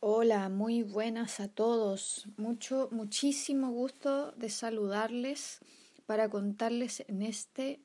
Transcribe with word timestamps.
Hola, 0.00 0.50
muy 0.50 0.82
buenas 0.82 1.40
a 1.40 1.48
todos. 1.48 2.26
Mucho, 2.36 2.90
muchísimo 2.92 3.70
gusto 3.70 4.32
de 4.32 4.50
saludarles 4.50 5.60
para 6.04 6.28
contarles 6.28 7.02
en 7.08 7.22
este 7.22 7.80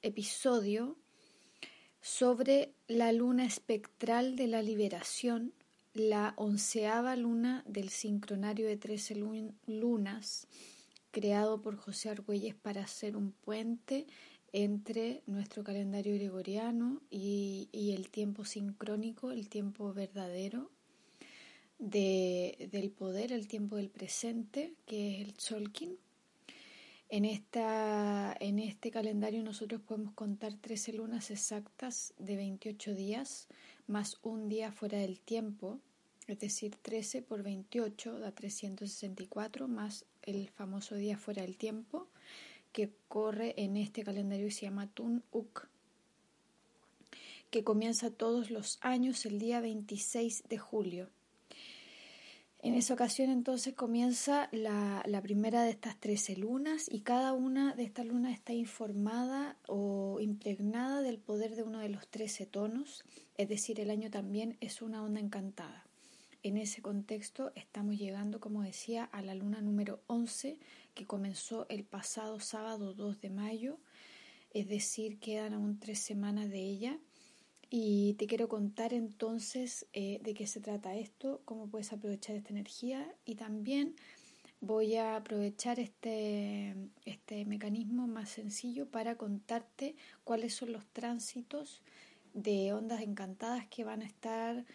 episodio 0.00 0.96
sobre 2.00 2.72
la 2.88 3.12
luna 3.12 3.44
espectral 3.44 4.36
de 4.36 4.46
la 4.46 4.62
liberación, 4.62 5.52
la 5.92 6.32
onceava 6.36 7.14
luna 7.14 7.62
del 7.66 7.90
sincronario 7.90 8.66
de 8.66 8.78
trece 8.78 9.14
lunas, 9.66 10.48
creado 11.10 11.60
por 11.60 11.76
José 11.76 12.08
Argüelles 12.08 12.54
para 12.54 12.84
hacer 12.84 13.16
un 13.16 13.32
puente 13.32 14.06
entre 14.56 15.24
nuestro 15.26 15.64
calendario 15.64 16.14
gregoriano 16.14 17.02
y, 17.10 17.92
el 17.92 18.08
tiempo 18.08 18.44
sincrónico, 18.44 19.32
el 19.32 19.48
tiempo 19.48 19.92
verdadero 19.92 20.70
del 21.80 22.92
poder, 22.96 23.32
el 23.32 23.48
tiempo 23.48 23.74
del 23.74 23.90
presente, 23.90 24.74
que 24.86 25.16
es 25.16 25.26
el 25.26 25.34
Tzolkin. 25.34 25.98
En, 27.08 27.24
esta, 27.24 28.36
en 28.38 28.60
este 28.60 28.92
calendario 28.92 29.42
nosotros 29.42 29.80
podemos 29.80 30.14
contar 30.14 30.54
13 30.54 30.92
lunas 30.92 31.32
exactas 31.32 32.14
de 32.18 32.36
28 32.36 32.94
días, 32.94 33.48
más 33.88 34.18
un 34.22 34.48
día 34.48 34.70
fuera 34.70 34.98
del 34.98 35.18
tiempo, 35.18 35.80
es 36.28 36.38
decir, 36.38 36.76
13 36.80 37.22
por 37.22 37.42
28 37.42 38.20
da 38.20 38.30
364, 38.30 39.66
más 39.66 40.04
el 40.22 40.48
famoso 40.48 40.94
día 40.94 41.18
fuera 41.18 41.42
del 41.42 41.56
tiempo, 41.56 42.08
que 42.74 42.90
corre 43.06 43.54
en 43.56 43.76
este 43.76 44.02
calendario 44.02 44.48
y 44.48 44.50
se 44.50 44.62
llama 44.62 44.88
Tun 44.88 45.22
Uk, 45.30 45.68
que 47.50 47.62
comienza 47.62 48.10
todos 48.10 48.50
los 48.50 48.78
años 48.82 49.24
el 49.26 49.38
día 49.38 49.60
26 49.60 50.42
de 50.48 50.58
julio. 50.58 51.08
En 52.58 52.74
esa 52.74 52.94
ocasión 52.94 53.30
entonces 53.30 53.74
comienza 53.74 54.48
la, 54.50 55.04
la, 55.06 55.22
primera 55.22 55.62
de 55.62 55.70
estas 55.70 56.00
trece 56.00 56.34
lunas 56.34 56.88
y 56.90 57.02
cada 57.02 57.32
una 57.32 57.76
de 57.76 57.84
estas 57.84 58.06
lunas 58.06 58.32
está 58.32 58.52
informada 58.52 59.56
o 59.68 60.18
impregnada 60.18 61.00
del 61.00 61.18
poder 61.18 61.54
de 61.54 61.62
uno 61.62 61.78
de 61.78 61.90
los 61.90 62.08
trece 62.08 62.44
tonos, 62.44 63.04
es 63.36 63.48
decir, 63.48 63.78
el 63.78 63.90
año 63.90 64.10
también 64.10 64.56
es 64.60 64.82
una 64.82 65.04
onda 65.04 65.20
encantada. 65.20 65.86
En 66.44 66.58
ese 66.58 66.82
contexto 66.82 67.52
estamos 67.54 67.96
llegando, 67.96 68.38
como 68.38 68.60
decía, 68.60 69.04
a 69.04 69.22
la 69.22 69.34
luna 69.34 69.62
número 69.62 70.02
11 70.08 70.58
que 70.92 71.06
comenzó 71.06 71.64
el 71.70 71.84
pasado 71.84 72.38
sábado 72.38 72.92
2 72.92 73.18
de 73.22 73.30
mayo, 73.30 73.78
es 74.50 74.68
decir, 74.68 75.18
quedan 75.20 75.54
aún 75.54 75.80
tres 75.80 76.00
semanas 76.00 76.50
de 76.50 76.60
ella. 76.60 76.98
Y 77.70 78.12
te 78.18 78.26
quiero 78.26 78.50
contar 78.50 78.92
entonces 78.92 79.86
eh, 79.94 80.20
de 80.22 80.34
qué 80.34 80.46
se 80.46 80.60
trata 80.60 80.94
esto, 80.94 81.40
cómo 81.46 81.66
puedes 81.66 81.94
aprovechar 81.94 82.36
esta 82.36 82.50
energía 82.50 83.10
y 83.24 83.36
también 83.36 83.96
voy 84.60 84.96
a 84.96 85.16
aprovechar 85.16 85.80
este, 85.80 86.76
este 87.06 87.46
mecanismo 87.46 88.06
más 88.06 88.28
sencillo 88.28 88.86
para 88.90 89.16
contarte 89.16 89.96
cuáles 90.24 90.54
son 90.54 90.72
los 90.72 90.84
tránsitos 90.88 91.80
de 92.34 92.74
ondas 92.74 93.00
encantadas 93.00 93.66
que 93.68 93.84
van 93.84 94.02
a 94.02 94.06
estar 94.06 94.66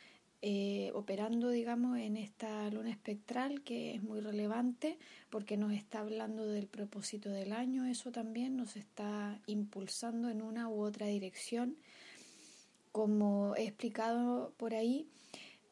eh, 0.41 0.91
operando, 0.93 1.49
digamos, 1.49 1.97
en 1.97 2.15
esta 2.15 2.69
luna 2.69 2.89
espectral 2.89 3.61
que 3.61 3.95
es 3.95 4.01
muy 4.01 4.21
relevante 4.21 4.97
porque 5.29 5.57
nos 5.57 5.73
está 5.73 5.99
hablando 5.99 6.45
del 6.47 6.67
propósito 6.67 7.29
del 7.29 7.51
año, 7.51 7.85
eso 7.85 8.11
también 8.11 8.55
nos 8.55 8.77
está 8.77 9.41
impulsando 9.47 10.29
en 10.29 10.41
una 10.41 10.69
u 10.69 10.81
otra 10.81 11.07
dirección. 11.07 11.75
Como 12.93 13.53
he 13.57 13.65
explicado 13.65 14.53
por 14.55 14.73
ahí, 14.73 15.07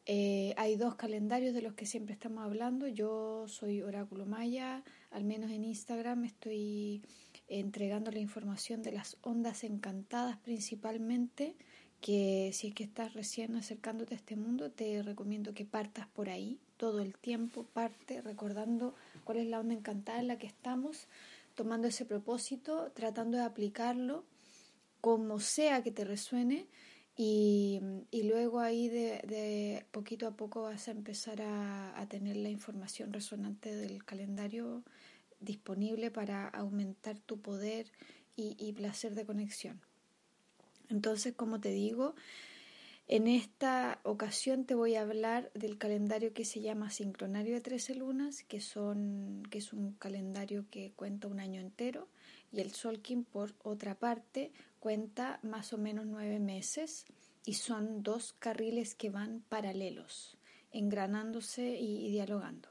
eh, 0.04 0.52
hay 0.58 0.76
dos 0.76 0.96
calendarios 0.96 1.54
de 1.54 1.62
los 1.62 1.72
que 1.72 1.86
siempre 1.86 2.12
estamos 2.12 2.44
hablando. 2.44 2.88
Yo 2.88 3.48
soy 3.48 3.80
Oráculo 3.80 4.26
Maya, 4.26 4.84
al 5.10 5.24
menos 5.24 5.50
en 5.50 5.64
Instagram 5.64 6.24
estoy 6.24 7.02
entregando 7.48 8.10
la 8.10 8.18
información 8.18 8.82
de 8.82 8.92
las 8.92 9.16
ondas 9.22 9.64
encantadas 9.64 10.36
principalmente 10.36 11.56
que 12.00 12.50
si 12.52 12.68
es 12.68 12.74
que 12.74 12.84
estás 12.84 13.14
recién 13.14 13.56
acercándote 13.56 14.14
a 14.14 14.18
este 14.18 14.36
mundo, 14.36 14.70
te 14.70 15.02
recomiendo 15.02 15.54
que 15.54 15.64
partas 15.64 16.06
por 16.08 16.28
ahí 16.28 16.58
todo 16.76 17.00
el 17.00 17.16
tiempo, 17.16 17.64
parte 17.64 18.22
recordando 18.22 18.94
cuál 19.24 19.38
es 19.38 19.46
la 19.46 19.60
onda 19.60 19.74
encantada 19.74 20.20
en 20.20 20.28
la 20.28 20.38
que 20.38 20.46
estamos, 20.46 21.08
tomando 21.54 21.88
ese 21.88 22.04
propósito, 22.04 22.92
tratando 22.94 23.36
de 23.36 23.44
aplicarlo 23.44 24.24
como 25.00 25.40
sea 25.40 25.82
que 25.82 25.90
te 25.90 26.04
resuene 26.04 26.66
y, 27.16 27.80
luego 28.12 28.60
ahí 28.60 28.88
de, 28.88 29.84
poquito 29.90 30.28
a 30.28 30.36
poco 30.36 30.62
vas 30.62 30.86
a 30.86 30.92
empezar 30.92 31.42
a, 31.42 32.06
tener 32.08 32.36
la 32.36 32.48
información 32.48 33.12
resonante 33.12 33.74
del 33.74 34.04
calendario 34.04 34.84
disponible 35.40 36.12
para 36.12 36.46
aumentar 36.48 37.18
tu 37.18 37.40
poder 37.40 37.90
y 38.36 38.72
placer 38.72 39.16
de 39.16 39.26
conexión. 39.26 39.87
Entonces, 40.88 41.34
como 41.34 41.60
te 41.60 41.70
digo, 41.70 42.14
en 43.06 43.26
esta 43.26 44.00
ocasión 44.02 44.64
te 44.64 44.74
voy 44.74 44.94
a 44.94 45.00
hablar 45.00 45.50
del 45.54 45.78
calendario 45.78 46.34
que 46.34 46.44
se 46.44 46.60
llama 46.60 46.90
Sincronario 46.90 47.54
de 47.54 47.62
13 47.62 47.94
lunas, 47.94 48.42
que, 48.42 48.60
son, 48.60 49.42
es 49.50 49.72
un 49.72 49.92
calendario 49.92 50.66
que 50.70 50.92
cuenta 50.92 51.26
un 51.26 51.40
año 51.40 51.60
entero, 51.60 52.08
y 52.52 52.60
el 52.60 52.72
Solkin, 52.72 53.24
por 53.24 53.54
otra 53.62 53.94
parte, 53.94 54.52
cuenta 54.78 55.40
más 55.42 55.72
o 55.72 55.78
menos 55.78 56.06
nueve 56.06 56.38
meses 56.38 57.06
y 57.46 57.54
son 57.54 58.02
dos 58.02 58.34
carriles 58.38 58.94
que 58.94 59.08
van 59.08 59.42
paralelos, 59.48 60.36
engranándose 60.70 61.78
y 61.80 62.10
dialogando. 62.10 62.68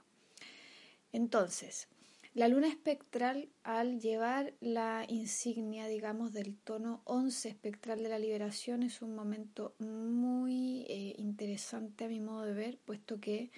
Entonces, 1.11 1.87
la 2.37 2.47
luna 2.47 2.67
espectral, 2.67 3.49
al 3.63 3.99
llevar 3.99 4.53
la 4.59 5.05
insignia, 5.07 5.87
digamos, 5.87 6.33
del 6.33 6.55
tono 6.55 7.01
11 7.05 7.49
espectral 7.49 8.03
de 8.03 8.09
la 8.09 8.19
liberación, 8.19 8.83
es 8.83 9.01
un 9.01 9.15
momento 9.15 9.73
muy 9.79 10.85
eh, 10.87 11.15
interesante 11.17 12.05
a 12.05 12.07
mi 12.07 12.19
modo 12.19 12.43
de 12.45 12.53
ver, 12.53 12.77
puesto 12.85 13.19
que 13.19 13.49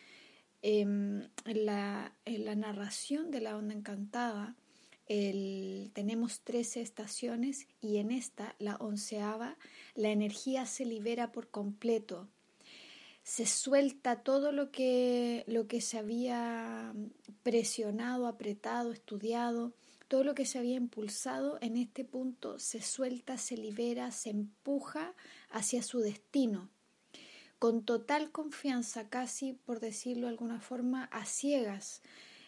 em, 0.61 1.27
en, 1.43 1.65
la, 1.65 2.15
narración 2.55 3.31
de 3.31 3.41
la 3.41 3.57
onda 3.57 3.73
encantada 3.73 4.55
tenemos 5.05 6.39
13 6.45 6.79
estaciones 6.79 7.67
y 7.81 7.97
en 7.97 8.11
esta, 8.11 8.55
la 8.59 8.77
onceava, 8.77 9.57
la 9.93 10.11
energía 10.11 10.65
se 10.65 10.85
libera 10.85 11.33
por 11.33 11.49
completo 11.49 12.29
se 13.29 13.45
suelta 13.45 14.23
todo 14.23 14.51
lo 14.51 14.71
que, 14.71 15.43
lo 15.45 15.67
que 15.67 15.81
se 15.81 15.99
había 15.99 16.91
presionado, 17.43 18.25
apretado, 18.25 18.91
estudiado, 18.91 19.71
todo 20.07 20.23
lo 20.23 20.33
que 20.33 20.47
se 20.47 20.57
había 20.57 20.77
impulsado 20.77 21.59
en 21.61 21.77
este 21.77 22.03
punto 22.03 22.57
se 22.57 22.81
suelta, 22.81 23.37
se 23.37 23.55
libera, 23.55 24.09
se 24.09 24.31
empuja 24.31 25.13
hacia 25.51 25.83
su 25.83 25.99
destino, 25.99 26.71
con 27.59 27.85
total 27.85 28.31
confianza, 28.31 29.09
casi 29.09 29.53
por 29.53 29.79
decirlo 29.79 30.25
de 30.25 30.31
alguna 30.31 30.59
forma, 30.59 31.03
a 31.11 31.23
ciegas. 31.25 32.01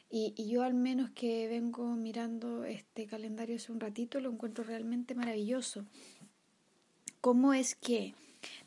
Y, 0.09 0.33
y, 0.35 0.49
yo 0.49 0.63
al 0.63 0.73
menos 0.73 1.11
que 1.11 1.47
vengo 1.47 1.95
mirando 1.95 2.63
este 2.63 3.05
calendario 3.05 3.57
hace 3.57 3.71
un 3.71 3.79
ratito, 3.79 4.19
lo 4.19 4.31
encuentro 4.31 4.63
realmente 4.63 5.13
maravilloso. 5.13 5.85
¿Cómo 7.21 7.53
es 7.53 7.75
que 7.75 8.15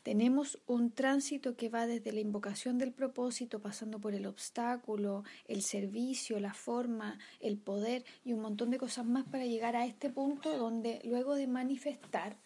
tenemos 0.03 0.59
un 0.67 0.91
tránsito 0.91 1.55
que 1.55 1.69
va 1.69 1.87
desde 1.87 2.11
la 2.11 2.19
invocación 2.19 2.77
del 2.77 2.91
propósito, 2.91 3.59
pasando 3.59 3.99
por 3.99 4.13
el 4.13 4.25
obstáculo, 4.25 5.23
el 5.47 5.61
servicio, 5.61 6.39
la 6.39 6.53
forma, 6.53 7.19
el 7.39 7.57
poder 7.57 8.05
y 8.23 8.33
un 8.33 8.41
montón 8.41 8.69
de 8.69 8.77
cosas 8.77 9.05
más 9.05 9.25
para 9.25 9.45
llegar 9.45 9.75
a 9.75 9.85
este 9.85 10.09
punto 10.09 10.57
donde 10.57 11.01
luego 11.03 11.35
de 11.35 11.47
manifestar, 11.47 12.37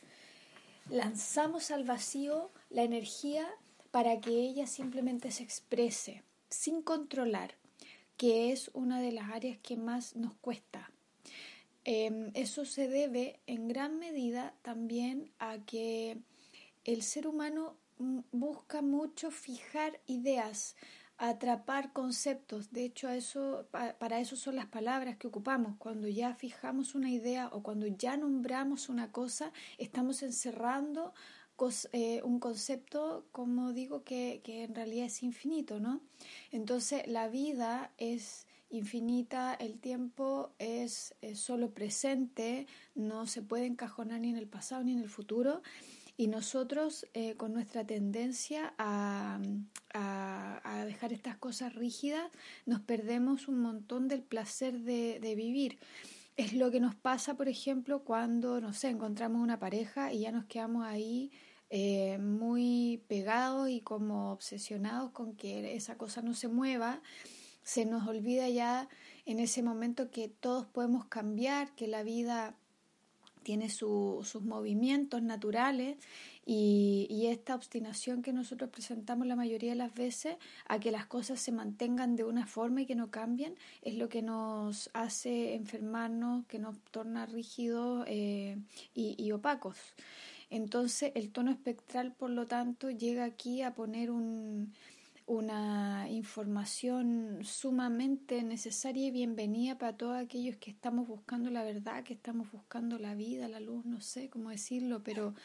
lanzamos 0.89 1.71
al 1.71 1.83
vacío 1.83 2.49
la 2.69 2.83
energía 2.83 3.47
para 3.91 4.19
que 4.19 4.31
ella 4.31 4.67
simplemente 4.67 5.31
se 5.31 5.43
exprese 5.43 6.23
sin 6.49 6.81
controlar, 6.81 7.55
que 8.17 8.51
es 8.51 8.69
una 8.73 9.01
de 9.01 9.11
las 9.11 9.29
áreas 9.29 9.57
que 9.59 9.77
más 9.77 10.15
nos 10.15 10.33
cuesta. 10.35 10.91
Em, 11.85 12.31
eso 12.33 12.65
se 12.65 12.87
debe 12.87 13.39
en 13.47 13.67
gran 13.67 13.99
medida 13.99 14.53
también 14.61 15.31
a 15.39 15.57
que 15.59 16.17
el 16.85 17.01
ser 17.01 17.27
humano 17.27 17.77
busca 18.31 18.81
mucho 18.81 19.31
fijar 19.31 19.99
ideas, 20.07 20.75
atrapar 21.17 21.91
conceptos. 21.91 22.71
De 22.71 22.85
hecho, 22.85 23.09
eso, 23.09 23.67
para 23.71 24.19
eso 24.19 24.35
son 24.35 24.55
las 24.55 24.67
palabras 24.67 25.17
que 25.17 25.27
ocupamos. 25.27 25.75
Cuando 25.77 26.07
ya 26.07 26.33
fijamos 26.33 26.95
una 26.95 27.09
idea 27.09 27.49
o 27.51 27.61
cuando 27.61 27.87
ya 27.87 28.15
nombramos 28.15 28.89
una 28.89 29.11
cosa, 29.11 29.51
estamos 29.77 30.23
encerrando 30.23 31.13
eh, 31.91 32.21
un 32.23 32.39
concepto, 32.39 33.25
como 33.33 33.73
digo, 33.73 34.03
que, 34.05 34.41
que 34.45 34.63
en 34.63 34.75
realidad 34.75 35.07
es 35.07 35.23
infinito, 35.23 35.81
¿no? 35.81 36.01
Entonces, 36.51 37.05
la 37.05 37.27
vida 37.27 37.91
es 37.97 38.47
infinita, 38.69 39.55
el 39.55 39.79
tiempo 39.79 40.51
es, 40.59 41.15
solo 41.33 41.73
presente, 41.73 42.67
no 42.95 43.25
se 43.25 43.41
puede 43.41 43.65
encajonar 43.65 44.19
ni 44.21 44.29
en 44.29 44.37
el 44.37 44.47
pasado 44.47 44.83
ni 44.83 44.93
en 44.93 44.99
el 44.99 45.09
futuro. 45.09 45.61
Y 46.19 46.27
nosotros, 46.27 47.07
eh, 47.13 47.37
con 47.37 47.53
nuestra 47.53 47.85
tendencia 47.85 48.73
a, 48.77 49.39
a, 49.93 50.83
dejar 50.83 51.13
estas 51.13 51.37
cosas 51.37 51.73
rígidas, 51.75 52.29
nos 52.65 52.81
perdemos 52.81 53.47
un 53.47 53.61
montón 53.61 54.09
del 54.09 54.21
placer 54.21 54.81
de, 54.81 55.21
de, 55.21 55.35
vivir. 55.35 55.79
Es 56.35 56.51
lo 56.51 56.71
que 56.71 56.81
nos 56.81 56.93
pasa, 56.93 57.35
por 57.35 57.47
ejemplo, 57.47 58.03
cuando, 58.03 58.59
no 58.59 58.73
sé, 58.73 58.89
encontramos 58.89 59.41
una 59.41 59.59
pareja 59.59 60.11
y 60.11 60.19
ya 60.19 60.33
nos 60.33 60.43
quedamos 60.43 60.85
ahí 60.85 61.31
eh, 61.69 62.17
muy 62.17 63.01
pegados 63.07 63.69
y 63.69 63.79
como 63.79 64.33
obsesionados 64.33 65.11
con 65.11 65.37
que 65.37 65.73
esa 65.73 65.97
cosa 65.97 66.21
no 66.21 66.33
se 66.33 66.49
mueva, 66.49 67.01
se 67.63 67.85
nos 67.85 68.05
olvida 68.05 68.49
ya 68.49 68.89
en 69.25 69.39
ese 69.39 69.63
momento 69.63 70.11
que 70.11 70.27
todos 70.27 70.65
podemos 70.65 71.05
cambiar, 71.05 71.73
que 71.75 71.87
la 71.87 72.03
vida 72.03 72.57
tiene 73.49 73.71
sus 73.71 74.43
movimientos 74.43 75.23
naturales 75.23 75.97
y, 76.45 77.25
esta 77.31 77.55
obstinación 77.55 78.21
que 78.21 78.31
nosotros 78.31 78.69
presentamos 78.69 79.25
la 79.25 79.35
mayoría 79.35 79.71
de 79.71 79.75
las 79.75 79.95
veces 79.95 80.37
a 80.67 80.79
que 80.79 80.91
las 80.91 81.07
cosas 81.07 81.39
se 81.39 81.51
mantengan 81.51 82.15
de 82.15 82.25
una 82.25 82.45
forma 82.45 82.81
y 82.81 82.85
que 82.85 82.93
no 82.93 83.09
cambien 83.09 83.55
es 83.81 83.95
lo 83.95 84.07
que 84.07 84.21
nos 84.21 84.91
hace 84.93 85.55
enfermarnos, 85.55 86.45
que 86.45 86.59
nos 86.59 86.77
torna 86.91 87.25
rígidos 87.25 88.05
eh, 88.07 88.59
y 88.93 89.31
opacos. 89.31 89.77
Entonces 90.51 91.11
el 91.15 91.31
tono 91.31 91.49
espectral, 91.49 92.11
por 92.11 92.29
lo 92.29 92.45
tanto, 92.45 92.91
llega 92.91 93.23
aquí 93.25 93.63
a 93.63 93.73
poner 93.73 94.11
un, 94.11 94.73
una 95.29 96.07
información 96.09 97.41
sumamente 97.43 98.41
necesaria 98.41 99.05
y 99.05 99.11
bienvenida 99.11 99.77
para 99.77 99.95
todos 99.95 100.17
aquellos 100.17 100.57
que 100.57 100.71
estamos 100.71 101.07
buscando 101.07 101.51
la 101.51 101.63
verdad, 101.63 102.03
que 102.03 102.15
estamos 102.15 102.51
buscando 102.51 102.97
la 102.97 103.13
vida, 103.13 103.47
la 103.47 103.59
luz, 103.59 103.85
no 103.85 104.01
sé 104.01 104.31
cómo 104.31 104.49
decirlo, 104.49 105.03
pero 105.03 105.35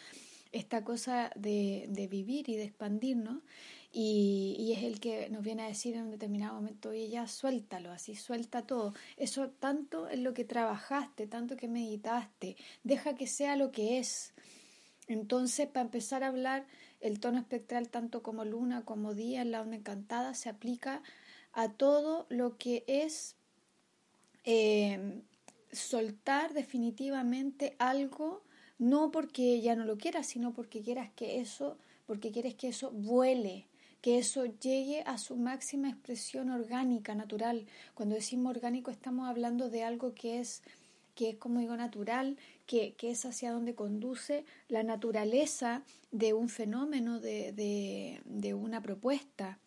esta 0.53 0.85
cosa 0.85 1.31
de, 1.37 1.85
de 1.91 2.07
vivir 2.07 2.49
y 2.49 2.57
de 2.57 2.65
expandirnos. 2.65 3.43
Y, 3.93 4.57
y, 4.59 4.73
es 4.73 4.85
el 4.85 5.01
que 5.01 5.29
nos 5.29 5.45
viene 5.45 5.63
a 5.63 5.69
decir 5.69 5.95
en 5.95 6.05
un 6.05 6.11
determinado 6.11 6.55
momento, 6.55 6.89
oye, 6.89 7.09
ya 7.11 7.29
suéltalo, 7.29 7.93
así 7.93 8.17
suelta 8.17 8.67
todo. 8.67 8.95
Eso 9.19 9.51
tanto 9.51 10.09
es 10.09 10.19
lo 10.19 10.33
que 10.33 10.45
trabajaste, 10.45 11.27
tanto 11.27 11.57
que 11.57 11.69
meditaste, 11.69 12.57
deja 12.83 13.15
que 13.15 13.27
sea 13.27 13.55
lo 13.55 13.71
que 13.71 13.99
es 13.99 14.35
entonces, 15.07 15.69
para 15.69 15.85
empezar 15.85 16.25
a 16.25 16.29
hablar, 16.29 16.67
el 17.05 17.21
tono 17.21 17.39
espectral, 17.39 17.91
tanto 17.91 18.23
como 18.23 18.47
luna 18.47 18.83
como 18.87 19.13
día 19.13 19.43
en 19.43 19.51
la 19.51 19.61
onda 19.61 19.77
encantada, 19.77 20.33
se 20.33 20.49
aplica 20.49 21.03
a 21.53 21.69
todo 21.69 22.25
lo 22.31 22.57
que 22.57 22.83
es 22.87 23.37
eh, 24.45 25.21
soltar 25.71 26.55
definitivamente 26.55 27.77
algo, 27.79 28.43
no 28.79 29.11
porque 29.11 29.61
ya 29.61 29.77
no 29.77 29.85
lo 29.85 29.99
quieras, 29.99 30.27
sino 30.27 30.55
porque 30.55 30.81
quieras 30.81 31.11
que 31.15 31.41
eso, 31.41 31.77
porque 32.07 32.33
quieres 32.33 32.55
que 32.55 32.69
eso 32.69 32.91
vuele, 32.91 33.67
que 34.01 34.17
eso 34.17 34.47
llegue 34.47 35.03
a 35.03 35.19
su 35.19 35.37
máxima 35.37 35.91
expresión 35.91 36.49
orgánica, 36.49 37.15
natural. 37.15 37.67
Cuando 37.93 38.15
decimos 38.15 38.57
orgánico 38.57 38.91
estamos 38.91 39.29
hablando 39.29 39.69
de 39.69 39.85
algo 39.85 40.15
que 40.15 40.41
es 40.41 40.63
que 41.15 41.31
es 41.31 41.37
como 41.37 41.61
digo 41.61 41.77
natural, 41.77 42.37
que, 42.67 42.95
es 43.01 43.25
hacia 43.25 43.53
donde 43.53 43.75
conduce 43.75 44.45
la 44.69 44.83
naturaleza 44.83 45.83
de 46.11 46.33
un 46.33 46.49
fenómeno, 46.49 47.21
de, 47.21 48.21
de, 48.25 48.55
una 48.55 48.83
propuesta. 48.83 49.59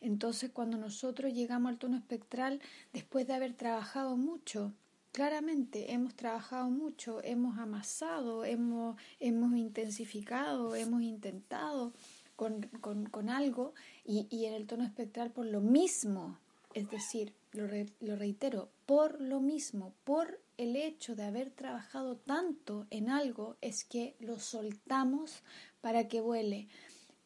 Entonces, 0.00 0.50
cuando 0.50 0.78
nosotros 0.78 1.32
llegamos 1.32 1.70
al 1.70 1.78
tono 1.78 1.96
espectral, 1.96 2.60
después 2.92 3.26
de 3.26 3.34
haber 3.34 3.54
trabajado 3.54 4.16
mucho, 4.16 4.72
claramente 5.12 5.92
hemos 5.92 6.14
trabajado 6.14 6.70
mucho, 6.70 7.22
hemos 7.22 7.58
amasado, 7.58 8.44
hemos, 8.44 8.96
hemos 9.20 9.56
intensificado, 9.56 10.74
hemos 10.74 11.02
intentado 11.02 11.92
con, 12.36 12.62
con, 12.80 13.28
algo, 13.28 13.74
y, 14.04 14.26
y, 14.30 14.46
en 14.46 14.54
el 14.54 14.66
tono 14.66 14.84
espectral 14.84 15.30
por 15.30 15.46
lo 15.46 15.60
mismo, 15.60 16.38
es 16.74 16.90
decir, 16.90 17.32
lo, 17.52 17.64
lo 18.00 18.16
reitero, 18.16 18.68
por 18.86 19.20
lo 19.20 19.40
mismo, 19.40 19.92
por 20.02 20.40
el 20.56 20.76
hecho 20.76 21.16
de 21.16 21.24
haber 21.24 21.50
trabajado 21.50 22.16
tanto 22.16 22.86
en 22.90 23.08
algo 23.10 23.56
es 23.60 23.84
que 23.84 24.16
lo 24.20 24.38
soltamos 24.38 25.42
para 25.80 26.08
que 26.08 26.20
vuele 26.20 26.68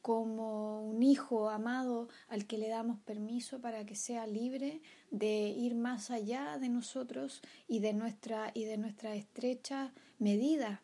como 0.01 0.89
un 0.89 1.03
hijo 1.03 1.51
amado 1.51 2.09
al 2.29 2.47
que 2.47 2.57
le 2.57 2.69
damos 2.69 3.01
permiso 3.01 3.61
para 3.61 3.85
que 3.85 3.95
sea 3.95 4.27
libre 4.27 4.81
de 5.11 5.49
ir 5.49 5.75
más 5.75 6.11
allá 6.11 6.59
de 6.59 6.69
nosotros 6.69 7.43
y 7.67 7.81
de 7.81 7.93
nuestra 7.93 8.51
y 8.55 8.65
de 8.65 8.79
nuestra 8.79 9.15
estrecha 9.15 9.93
medida. 10.19 10.81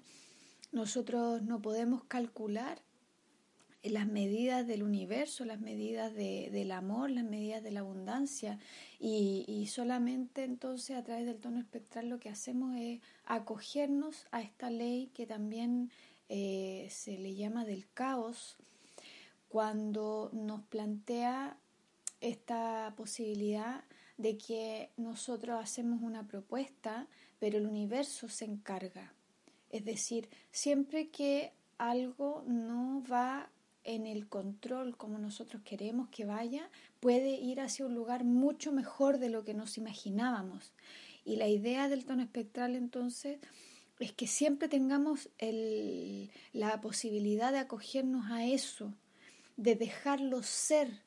Nosotros 0.73 1.43
no 1.43 1.63
podemos 1.63 2.05
calcular 2.05 2.83
las 3.85 4.07
medidas 4.07 4.67
del 4.67 4.83
universo, 4.83 5.45
las 5.45 5.61
medidas 5.61 6.15
de, 6.15 6.49
del 6.51 6.73
amor, 6.73 7.11
las 7.11 7.25
medidas 7.25 7.63
de 7.63 7.71
la 7.71 7.81
abundancia. 7.81 8.59
Y, 8.99 9.45
y, 9.47 9.67
solamente 9.67 10.45
entonces 10.45 10.97
a 10.97 11.05
través 11.05 11.27
del 11.27 11.41
tono 11.41 11.59
espectral 11.59 12.09
lo 12.09 12.19
que 12.19 12.31
hacemos 12.31 12.77
es 12.77 13.01
acogernos 13.27 14.27
a 14.31 14.41
esta 14.41 14.71
ley 14.71 15.11
que 15.15 15.27
también 15.27 15.91
eh, 16.29 16.89
se 16.91 17.19
le 17.19 17.35
llama 17.35 17.65
del 17.65 17.87
caos, 17.93 18.57
cuando 19.49 20.31
nos 20.33 20.63
plantea 20.63 21.57
esta 22.21 22.95
posibilidad 22.97 23.85
de 24.17 24.39
que 24.39 24.91
nosotros 24.97 25.63
hacemos 25.63 26.03
una 26.03 26.27
propuesta, 26.27 27.07
pero 27.39 27.59
el 27.59 27.67
universo 27.67 28.29
se 28.29 28.47
encarga. 28.47 29.13
Es 29.71 29.85
decir, 29.85 30.29
siempre 30.51 31.11
que 31.11 31.53
algo 31.79 32.45
no 32.47 33.03
va 33.11 33.51
en 33.85 34.07
el 34.07 34.27
control 34.29 34.97
como 34.97 35.19
nosotros 35.19 35.63
queremos 35.63 36.09
que 36.09 36.25
vaya, 36.25 36.69
puede 37.01 37.31
ir 37.31 37.61
hacia 37.61 37.87
un 37.87 37.95
lugar 37.95 38.25
mucho 38.25 38.73
mejor 38.73 39.19
de 39.19 39.31
lo 39.31 39.45
que 39.45 39.55
nos 39.55 39.79
imaginábamos. 39.79 40.73
Y 41.25 41.37
la 41.37 41.49
idea 41.49 41.89
del 41.89 42.05
tono 42.05 42.23
espectral 42.23 42.75
entonces 42.77 43.39
es 44.01 44.13
que 44.13 44.27
siempre 44.27 44.69
tengamos 44.69 45.29
el, 45.39 46.31
la 46.53 46.81
posibilidad 46.81 47.53
de 47.53 47.59
acogernos 47.59 48.31
a 48.31 48.45
eso, 48.45 48.93
de 49.57 49.77
dejarlo 49.77 50.43
ser, 50.43 51.03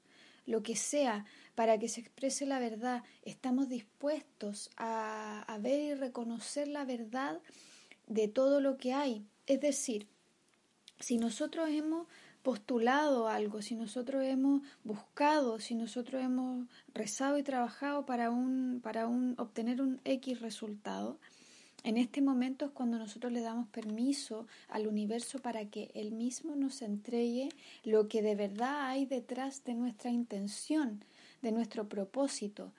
lo 0.46 0.64
que 0.64 0.76
sea, 0.76 1.26
para 1.56 1.78
que 1.78 1.90
se 1.90 2.02
exprese 2.02 2.46
la 2.46 2.60
verdad. 2.60 3.04
Estamos 3.24 3.68
dispuestos 3.68 4.70
a, 4.78 5.42
a 5.42 5.58
ver 5.58 5.80
y 5.80 5.94
reconocer 5.96 6.68
la 6.68 6.86
verdad 6.86 7.42
de 8.08 8.28
todo 8.28 8.62
lo 8.62 8.78
que 8.78 8.94
hay. 8.94 9.26
Es 9.48 9.60
decir, 9.60 10.08
si 11.00 11.18
nosotros 11.18 11.70
hemos 11.70 12.08
postulado 12.48 13.28
algo, 13.28 13.62
si 13.62 13.76
nosotros 13.76 14.24
hemos 14.24 14.62
buscado, 14.86 15.60
si 15.60 15.76
nosotros 15.76 16.24
hemos 16.24 16.66
rezado 16.94 17.38
y 17.38 17.44
trabajado 17.44 18.06
para, 18.06 18.32
un, 18.32 18.80
para 18.82 19.06
un, 19.06 19.36
obtener 19.38 19.82
un 19.82 20.00
X 20.06 20.40
resultado, 20.40 21.20
en 21.84 21.98
este 21.98 22.22
momento 22.22 22.64
es 22.64 22.72
cuando 22.72 23.00
nosotros 23.00 23.34
le 23.34 23.42
damos 23.42 23.68
permiso 23.68 24.48
al 24.70 24.88
universo 24.88 25.40
para 25.40 25.66
que 25.66 25.92
él 25.94 26.14
mismo 26.14 26.56
nos 26.56 26.82
entregue 26.82 27.50
lo 27.84 28.08
que 28.08 28.22
de 28.22 28.36
verdad 28.36 28.88
hay 28.92 29.06
detrás 29.06 29.66
de 29.66 29.74
nuestra 29.74 30.10
intención, 30.10 31.04
de 31.42 31.52
nuestro 31.52 31.90
propósito. 31.90 32.72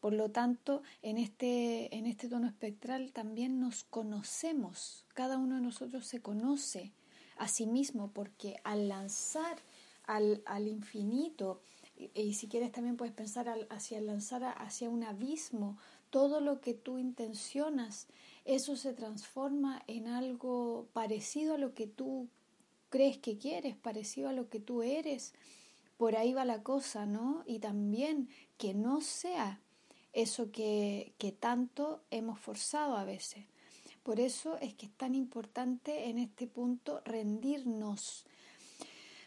Por 0.00 0.14
lo 0.14 0.32
tanto, 0.32 0.82
en 1.00 1.18
este, 1.18 1.96
en 1.96 2.06
este 2.06 2.28
tono 2.28 2.48
espectral 2.48 3.12
también 3.12 3.60
nos 3.60 3.84
conocemos, 3.84 5.06
cada 5.14 5.38
uno 5.38 5.54
de 5.54 5.62
nosotros 5.62 6.08
se 6.08 6.20
conoce 6.20 6.90
a 7.42 7.48
sí 7.48 7.66
mismo, 7.66 8.12
porque 8.12 8.60
al 8.62 8.86
lanzar 8.86 9.56
al, 10.04 10.42
al 10.46 10.68
infinito, 10.68 11.60
y, 12.14 12.34
si 12.34 12.46
quieres 12.46 12.70
también 12.70 12.96
puedes 12.96 13.12
pensar 13.12 13.52
hacia 13.68 14.00
lanzar 14.00 14.44
hacia 14.44 14.88
un 14.88 15.02
abismo, 15.02 15.76
todo 16.10 16.40
lo 16.40 16.60
que 16.60 16.72
tú 16.72 16.98
intencionas, 16.98 18.06
eso 18.44 18.76
se 18.76 18.92
transforma 18.92 19.82
en 19.88 20.06
algo 20.06 20.86
parecido 20.92 21.54
a 21.54 21.58
lo 21.58 21.74
que 21.74 21.88
tú 21.88 22.28
crees 22.90 23.18
que 23.18 23.38
quieres, 23.38 23.74
parecido 23.76 24.28
a 24.28 24.32
lo 24.32 24.48
que 24.48 24.60
tú 24.60 24.82
eres. 24.84 25.34
Por 25.96 26.14
ahí 26.14 26.32
va 26.32 26.44
la 26.44 26.62
cosa, 26.62 27.06
¿no? 27.06 27.42
Y 27.44 27.58
también 27.58 28.28
que 28.56 28.72
no 28.72 29.00
sea 29.00 29.60
eso 30.12 30.52
que, 30.52 31.12
que 31.18 31.32
tanto 31.32 32.02
hemos 32.12 32.38
forzado 32.38 32.96
a 32.96 33.04
veces. 33.04 33.51
Por 34.02 34.18
eso 34.18 34.58
es 34.58 34.74
que 34.74 34.86
es 34.86 34.92
tan 34.92 35.14
importante 35.14 36.08
en 36.08 36.18
este 36.18 36.46
punto 36.46 37.00
rendirnos. 37.04 38.26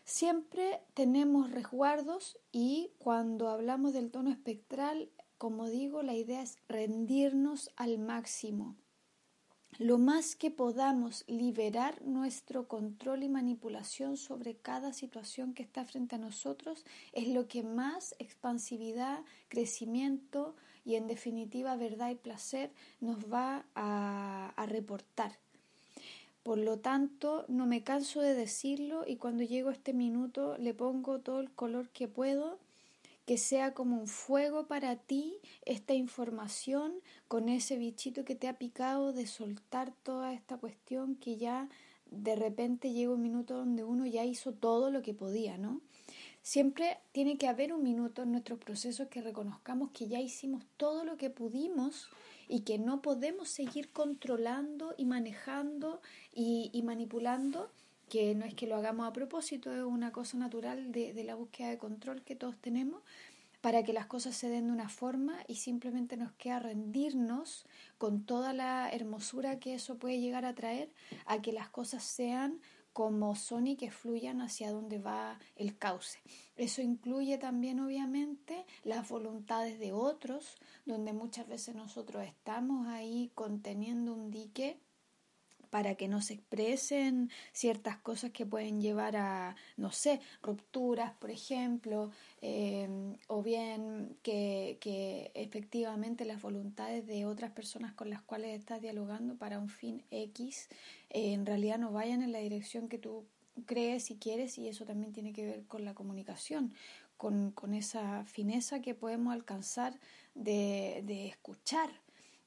Siempre 0.03 0.81
tenemos 0.93 1.51
resguardos 1.51 2.37
y 2.51 2.91
cuando 2.99 3.49
hablamos 3.49 3.93
del 3.93 4.11
tono 4.11 4.29
espectral, 4.29 5.09
como 5.37 5.67
digo, 5.67 6.03
la 6.03 6.13
idea 6.13 6.41
es 6.41 6.57
rendirnos 6.67 7.71
al 7.75 7.97
máximo. 7.97 8.75
Lo 9.77 9.97
más 9.97 10.37
que 10.37 10.51
podamos 10.51 11.25
liberar 11.27 12.01
nuestro 12.05 12.67
control 12.67 13.23
y 13.23 13.29
manipulación 13.29 14.15
sobre 14.15 14.55
cada 14.55 14.93
situación 14.93 15.53
que 15.53 15.63
está 15.63 15.83
frente 15.83 16.15
a 16.15 16.19
nosotros 16.19 16.85
es 17.11 17.27
lo 17.27 17.49
que 17.49 17.61
más 17.63 18.15
expansividad, 18.19 19.19
crecimiento 19.49 20.55
y 20.85 20.95
en 20.95 21.07
definitiva 21.07 21.75
verdad 21.75 22.11
y 22.11 22.15
placer 22.15 22.69
nos 23.01 23.31
va 23.31 23.65
a, 23.75 24.53
reportar. 24.67 25.31
Por 26.43 26.59
lo 26.59 26.77
tanto, 26.77 27.45
no 27.47 27.65
me 27.65 27.83
canso 27.83 28.21
de 28.21 28.35
decirlo 28.35 29.03
y 29.05 29.15
cuando 29.15 29.43
llego 29.43 29.69
a 29.69 29.73
este 29.73 29.93
minuto 29.93 30.57
le 30.59 30.73
pongo 30.73 31.19
todo 31.19 31.39
el 31.39 31.51
color 31.51 31.89
que 31.89 32.07
puedo, 32.07 32.59
que 33.25 33.39
sea 33.39 33.73
como 33.73 33.99
un 33.99 34.07
fuego 34.07 34.67
para 34.67 34.95
ti 34.95 35.37
esta 35.65 35.95
información 35.95 36.93
con 37.27 37.49
ese 37.49 37.77
bichito 37.77 38.23
que 38.23 38.35
te 38.35 38.47
ha 38.47 38.59
picado 38.59 39.11
de 39.11 39.25
soltar 39.25 39.91
toda 40.03 40.33
esta 40.33 40.57
cuestión 40.57 41.15
que 41.15 41.37
ya 41.37 41.67
de 42.11 42.35
repente 42.35 42.91
llega 42.91 43.13
un 43.13 43.23
minuto 43.23 43.57
donde 43.57 43.83
uno 43.83 44.05
ya 44.05 44.23
hizo 44.23 44.53
todo 44.53 44.91
lo 44.91 45.01
que 45.01 45.15
podía, 45.15 45.57
¿no? 45.57 45.81
Siempre 46.45 46.99
tiene 47.11 47.39
que 47.39 47.47
haber 47.47 47.73
un 47.73 47.81
minuto 47.81 48.21
en 48.21 48.31
nuestros 48.31 48.59
procesos 48.59 49.07
que 49.07 49.19
reconozcamos 49.19 49.89
que 49.89 50.07
ya 50.07 50.19
hicimos 50.19 50.63
todo 50.77 51.03
lo 51.03 51.17
que 51.17 51.31
pudimos 51.31 52.07
y 52.47 52.59
que 52.59 52.77
no 52.77 53.01
podemos 53.01 53.49
seguir 53.49 53.91
controlando 53.91 54.93
y 54.95 55.05
manejando 55.05 56.03
y, 56.35 56.69
manipulando, 56.83 57.71
que 58.09 58.35
no 58.35 58.45
es 58.45 58.53
que 58.53 58.67
lo 58.67 58.75
hagamos 58.75 59.07
a 59.07 59.11
propósito, 59.11 59.73
es 59.73 59.81
una 59.81 60.11
cosa 60.11 60.37
natural 60.37 60.91
de, 60.91 61.13
de 61.13 61.23
la 61.23 61.33
búsqueda 61.33 61.71
de 61.71 61.79
control 61.79 62.21
que 62.21 62.35
todos 62.35 62.59
tenemos, 62.59 63.01
para 63.61 63.81
que 63.81 63.93
las 63.93 64.05
cosas 64.05 64.35
se 64.35 64.47
den 64.47 64.67
de 64.67 64.73
una 64.73 64.89
forma 64.89 65.39
y 65.47 65.55
simplemente 65.55 66.15
nos 66.15 66.31
queda 66.33 66.59
rendirnos 66.59 67.65
con 67.97 68.23
toda 68.23 68.53
la 68.53 68.91
hermosura 68.91 69.57
que 69.57 69.73
eso 69.73 69.97
puede 69.97 70.19
llegar 70.19 70.45
a 70.45 70.53
traer 70.53 70.91
a 71.25 71.41
que 71.41 71.51
las 71.51 71.69
cosas 71.69 72.03
sean 72.03 72.59
como 72.95 73.35
son 73.35 73.67
y 73.67 73.75
que 73.75 73.91
fluyan 73.91 74.39
hacia 74.39 74.71
donde 74.71 74.99
va 74.99 75.37
el 75.57 75.77
cauce. 75.77 76.19
Eso 76.55 76.81
incluye 76.81 77.37
también, 77.37 77.81
obviamente, 77.81 78.65
las 78.85 79.09
voluntades 79.09 79.79
de 79.79 79.91
otros, 79.91 80.55
donde 80.85 81.11
muchas 81.11 81.45
veces 81.45 81.75
nosotros 81.75 82.23
estamos 82.23 82.87
ahí 82.87 83.33
conteniendo 83.35 84.13
un 84.13 84.31
dique 84.31 84.79
para 85.75 85.95
que 85.95 86.07
no 86.07 86.21
se 86.21 86.35
expresen 86.35 87.29
ciertas 87.51 87.97
cosas 87.97 88.31
que 88.31 88.45
pueden 88.45 88.79
llevar 88.79 89.17
a, 89.17 89.57
no 89.75 89.91
sé, 89.91 90.21
rupturas, 90.41 91.11
por 91.19 91.31
ejemplo, 91.31 92.11
eh, 92.41 92.87
o 93.27 93.43
bien 93.43 94.17
que, 94.23 94.77
que, 94.79 95.33
efectivamente 95.35 96.23
las 96.23 96.41
voluntades 96.41 97.05
de 97.05 97.25
otras 97.25 97.51
personas 97.51 97.91
con 97.91 98.09
las 98.09 98.21
cuales 98.21 98.57
estás 98.57 98.81
dialogando 98.81 99.35
para 99.35 99.59
un 99.59 99.67
fin 99.67 100.01
X 100.11 100.69
eh, 101.09 101.33
en 101.33 101.45
realidad 101.45 101.77
no 101.77 101.91
vayan 101.91 102.21
en 102.21 102.31
la 102.31 102.39
dirección 102.39 102.87
que 102.87 102.97
tú 102.97 103.25
crees 103.65 104.11
y 104.11 104.15
quieres 104.15 104.57
y 104.57 104.69
eso 104.69 104.85
también 104.85 105.11
tiene 105.11 105.33
que 105.33 105.45
ver 105.45 105.65
con 105.65 105.83
la 105.83 105.93
comunicación, 105.93 106.73
con, 107.17 107.51
con 107.51 107.73
esa 107.73 108.23
fineza 108.23 108.81
que 108.81 108.95
podemos 108.95 109.33
alcanzar 109.33 109.99
de, 110.35 111.03
de 111.05 111.27
escuchar 111.27 111.89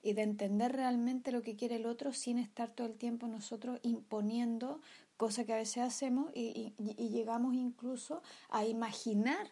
y 0.02 0.12
de 0.12 0.22
entender 0.22 0.72
realmente 0.72 1.32
lo 1.32 1.42
que 1.42 1.56
quiere 1.56 1.76
el 1.76 1.86
otro 1.86 2.12
sin 2.12 2.38
estar 2.38 2.70
todo 2.70 2.86
el 2.86 2.94
tiempo 2.94 3.26
nosotros 3.26 3.80
imponiendo 3.82 4.80
cosas 5.18 5.44
que 5.44 5.52
a 5.52 5.56
veces 5.56 5.82
hacemos 5.82 6.30
y, 6.34 6.72
llegamos 6.78 7.54
incluso 7.54 8.22
a 8.48 8.64
imaginar 8.64 9.50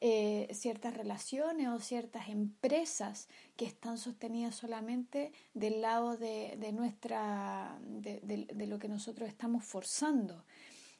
eh, 0.00 0.48
ciertas 0.52 0.94
relaciones 0.94 1.68
o 1.68 1.78
ciertas 1.80 2.28
empresas 2.28 3.28
que 3.56 3.64
están 3.64 3.98
sostenidas 3.98 4.54
solamente 4.54 5.32
del 5.54 5.80
lado 5.80 6.16
de, 6.16 6.56
de 6.58 6.72
nuestra 6.72 7.78
de, 7.80 8.20
de, 8.52 8.66
lo 8.66 8.78
que 8.78 8.88
nosotros 8.88 9.28
estamos 9.28 9.64
forzando. 9.64 10.44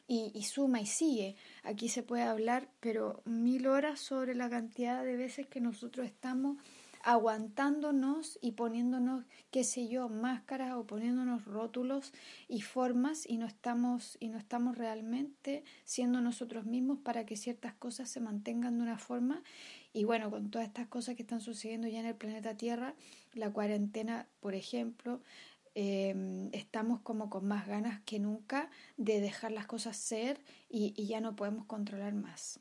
Y, 0.09 0.33
y, 0.35 0.43
suma 0.43 0.81
y 0.81 0.87
sigue. 0.87 1.37
Aquí 1.63 1.89
se 1.89 2.03
puede 2.03 2.23
hablar 2.23 2.69
pero 2.81 3.23
mil 3.25 3.67
horas 3.67 4.01
sobre 4.01 4.35
la 4.35 4.51
cantidad 4.51 5.05
de 5.05 5.17
veces 5.17 5.47
que 5.47 5.61
nosotros 5.61 6.07
estamos 6.07 6.59
aguantándonos 7.03 8.39
y 8.41 8.53
poniéndonos, 8.53 9.25
qué 9.51 9.65
sé 9.65 9.89
yo, 9.89 10.09
máscaras 10.09 10.75
o 10.75 10.87
poniéndonos 10.87 11.45
rótulos 11.45 12.13
y 12.49 12.61
formas 12.63 13.29
y 13.29 13.39
no 13.39 13.47
estamos 13.47 14.17
y 14.21 14.29
no 14.29 14.39
estamos 14.39 14.79
realmente 14.79 15.65
siendo 15.85 16.21
nosotros 16.21 16.65
mismos 16.65 16.99
para 17.01 17.27
que 17.27 17.37
ciertas 17.37 17.75
cosas 17.75 18.09
se 18.09 18.21
mantengan 18.21 18.79
de 18.79 18.85
una 18.85 18.99
forma 18.99 19.43
y 19.93 20.05
bueno, 20.05 20.31
con 20.31 20.51
todas 20.51 20.67
estas 20.67 20.87
cosas 20.87 21.17
que 21.17 21.23
están 21.23 21.41
sucediendo 21.41 21.89
ya 21.89 22.01
en 22.01 22.07
el 22.07 22.15
planeta 22.15 22.57
Tierra, 22.57 22.95
la 23.35 23.51
cuarentena, 23.51 24.27
por 24.41 24.55
ejemplo, 24.55 25.21
eh, 25.75 26.51
estamos 26.53 27.01
como 27.01 27.31
con 27.31 27.47
más 27.47 27.67
ganas 27.67 28.01
que 28.03 28.19
nunca 28.19 28.71
de 28.97 29.21
dejar 29.21 29.53
las 29.53 29.67
cosas 29.67 29.97
ser 29.97 30.41
y, 30.69 30.95
y 30.97 31.07
ya 31.07 31.21
no 31.21 31.37
podemos 31.37 31.67
controlar 31.67 32.15
más. 32.15 32.61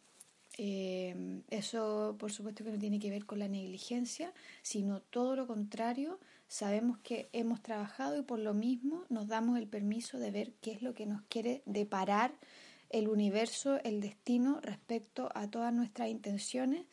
Eh, 0.57 1.41
eso, 1.49 2.15
por 2.19 2.31
supuesto, 2.31 2.63
que 2.63 2.71
no 2.71 2.79
tiene 2.79 2.99
que 2.99 3.09
ver 3.09 3.25
con 3.25 3.39
la 3.39 3.47
negligencia, 3.47 4.33
sino 4.61 5.01
todo 5.01 5.35
lo 5.35 5.47
contrario. 5.47 6.19
Sabemos 6.47 6.97
que 6.99 7.29
hemos 7.31 7.61
trabajado 7.61 8.17
y 8.19 8.23
por 8.23 8.39
lo 8.39 8.53
mismo 8.53 9.05
nos 9.09 9.27
damos 9.27 9.57
el 9.57 9.67
permiso 9.67 10.19
de 10.19 10.31
ver 10.31 10.53
qué 10.61 10.71
es 10.71 10.81
lo 10.81 10.93
que 10.93 11.05
nos 11.05 11.21
quiere 11.29 11.61
deparar 11.65 12.33
el 12.89 13.07
universo, 13.07 13.79
el 13.83 14.01
destino 14.01 14.59
respecto 14.61 15.29
a 15.33 15.49
todas 15.49 15.73
nuestras 15.73 16.09
intenciones 16.09 16.85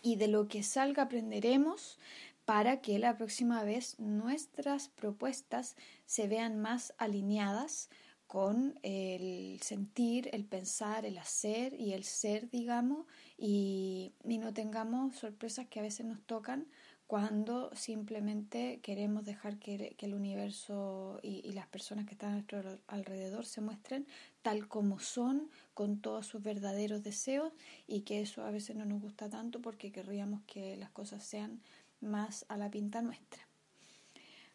y 0.00 0.16
de 0.16 0.28
lo 0.28 0.48
que 0.48 0.62
salga 0.62 1.04
aprenderemos 1.04 1.98
para 2.44 2.80
que 2.80 2.98
la 2.98 3.16
próxima 3.16 3.62
vez 3.64 3.98
nuestras 3.98 4.88
propuestas 4.88 5.76
se 6.06 6.26
vean 6.28 6.60
más 6.60 6.92
alineadas 6.98 7.88
con 8.32 8.78
el 8.82 9.60
sentir, 9.60 10.30
el 10.32 10.46
pensar, 10.46 11.04
el 11.04 11.18
hacer 11.18 11.78
y 11.78 11.92
el 11.92 12.02
ser, 12.02 12.48
digamos, 12.48 13.06
y, 13.36 14.14
no 14.24 14.54
tengamos 14.54 15.16
sorpresas 15.16 15.66
que 15.66 15.80
a 15.80 15.82
veces 15.82 16.06
nos 16.06 16.18
tocan 16.22 16.66
cuando 17.06 17.70
simplemente 17.74 18.80
queremos 18.80 19.26
dejar 19.26 19.58
que, 19.58 19.94
el 19.98 20.14
universo 20.14 21.20
y, 21.22 21.46
y, 21.46 21.52
las 21.52 21.66
personas 21.66 22.06
que 22.06 22.12
están 22.12 22.30
a 22.30 22.32
nuestro 22.36 22.78
alrededor 22.86 23.44
se 23.44 23.60
muestren 23.60 24.06
tal 24.40 24.66
como 24.66 24.98
son, 24.98 25.50
con 25.74 26.00
todos 26.00 26.26
sus 26.26 26.42
verdaderos 26.42 27.02
deseos, 27.02 27.52
y 27.86 28.00
que 28.00 28.22
eso 28.22 28.46
a 28.46 28.50
veces 28.50 28.76
no 28.76 28.86
nos 28.86 29.02
gusta 29.02 29.28
tanto 29.28 29.60
porque 29.60 29.92
querríamos 29.92 30.40
que 30.46 30.78
las 30.78 30.90
cosas 30.90 31.22
sean 31.22 31.60
más 32.00 32.46
a 32.48 32.56
la 32.56 32.70
pinta 32.70 33.02
nuestra. 33.02 33.46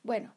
Bueno, 0.01 0.33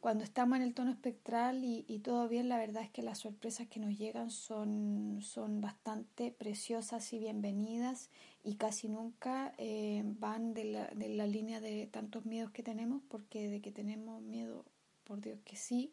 cuando 0.00 0.24
estamos 0.24 0.56
en 0.56 0.62
el 0.62 0.72
tono 0.72 0.90
espectral 0.90 1.62
y, 1.62 1.98
todo 1.98 2.26
bien, 2.26 2.48
la 2.48 2.56
verdad 2.56 2.82
es 2.82 2.90
que 2.90 3.02
las 3.02 3.18
sorpresas 3.18 3.68
que 3.68 3.80
nos 3.80 3.98
llegan 3.98 4.30
son, 4.30 5.18
son 5.20 5.60
bastante 5.60 6.32
preciosas 6.32 7.12
y 7.12 7.18
bienvenidas 7.18 8.08
y 8.42 8.54
casi 8.54 8.88
nunca 8.88 9.52
eh, 9.58 10.02
van 10.04 10.54
de 10.54 10.64
la, 10.64 10.86
de 10.88 11.10
la 11.10 11.26
línea 11.26 11.60
de 11.60 11.86
tantos 11.86 12.24
miedos 12.24 12.50
que 12.50 12.62
tenemos, 12.62 13.02
porque 13.08 13.48
de 13.48 13.60
que 13.60 13.72
tenemos 13.72 14.22
miedo, 14.22 14.64
por 15.04 15.20
Dios 15.20 15.38
que 15.44 15.56
sí, 15.56 15.92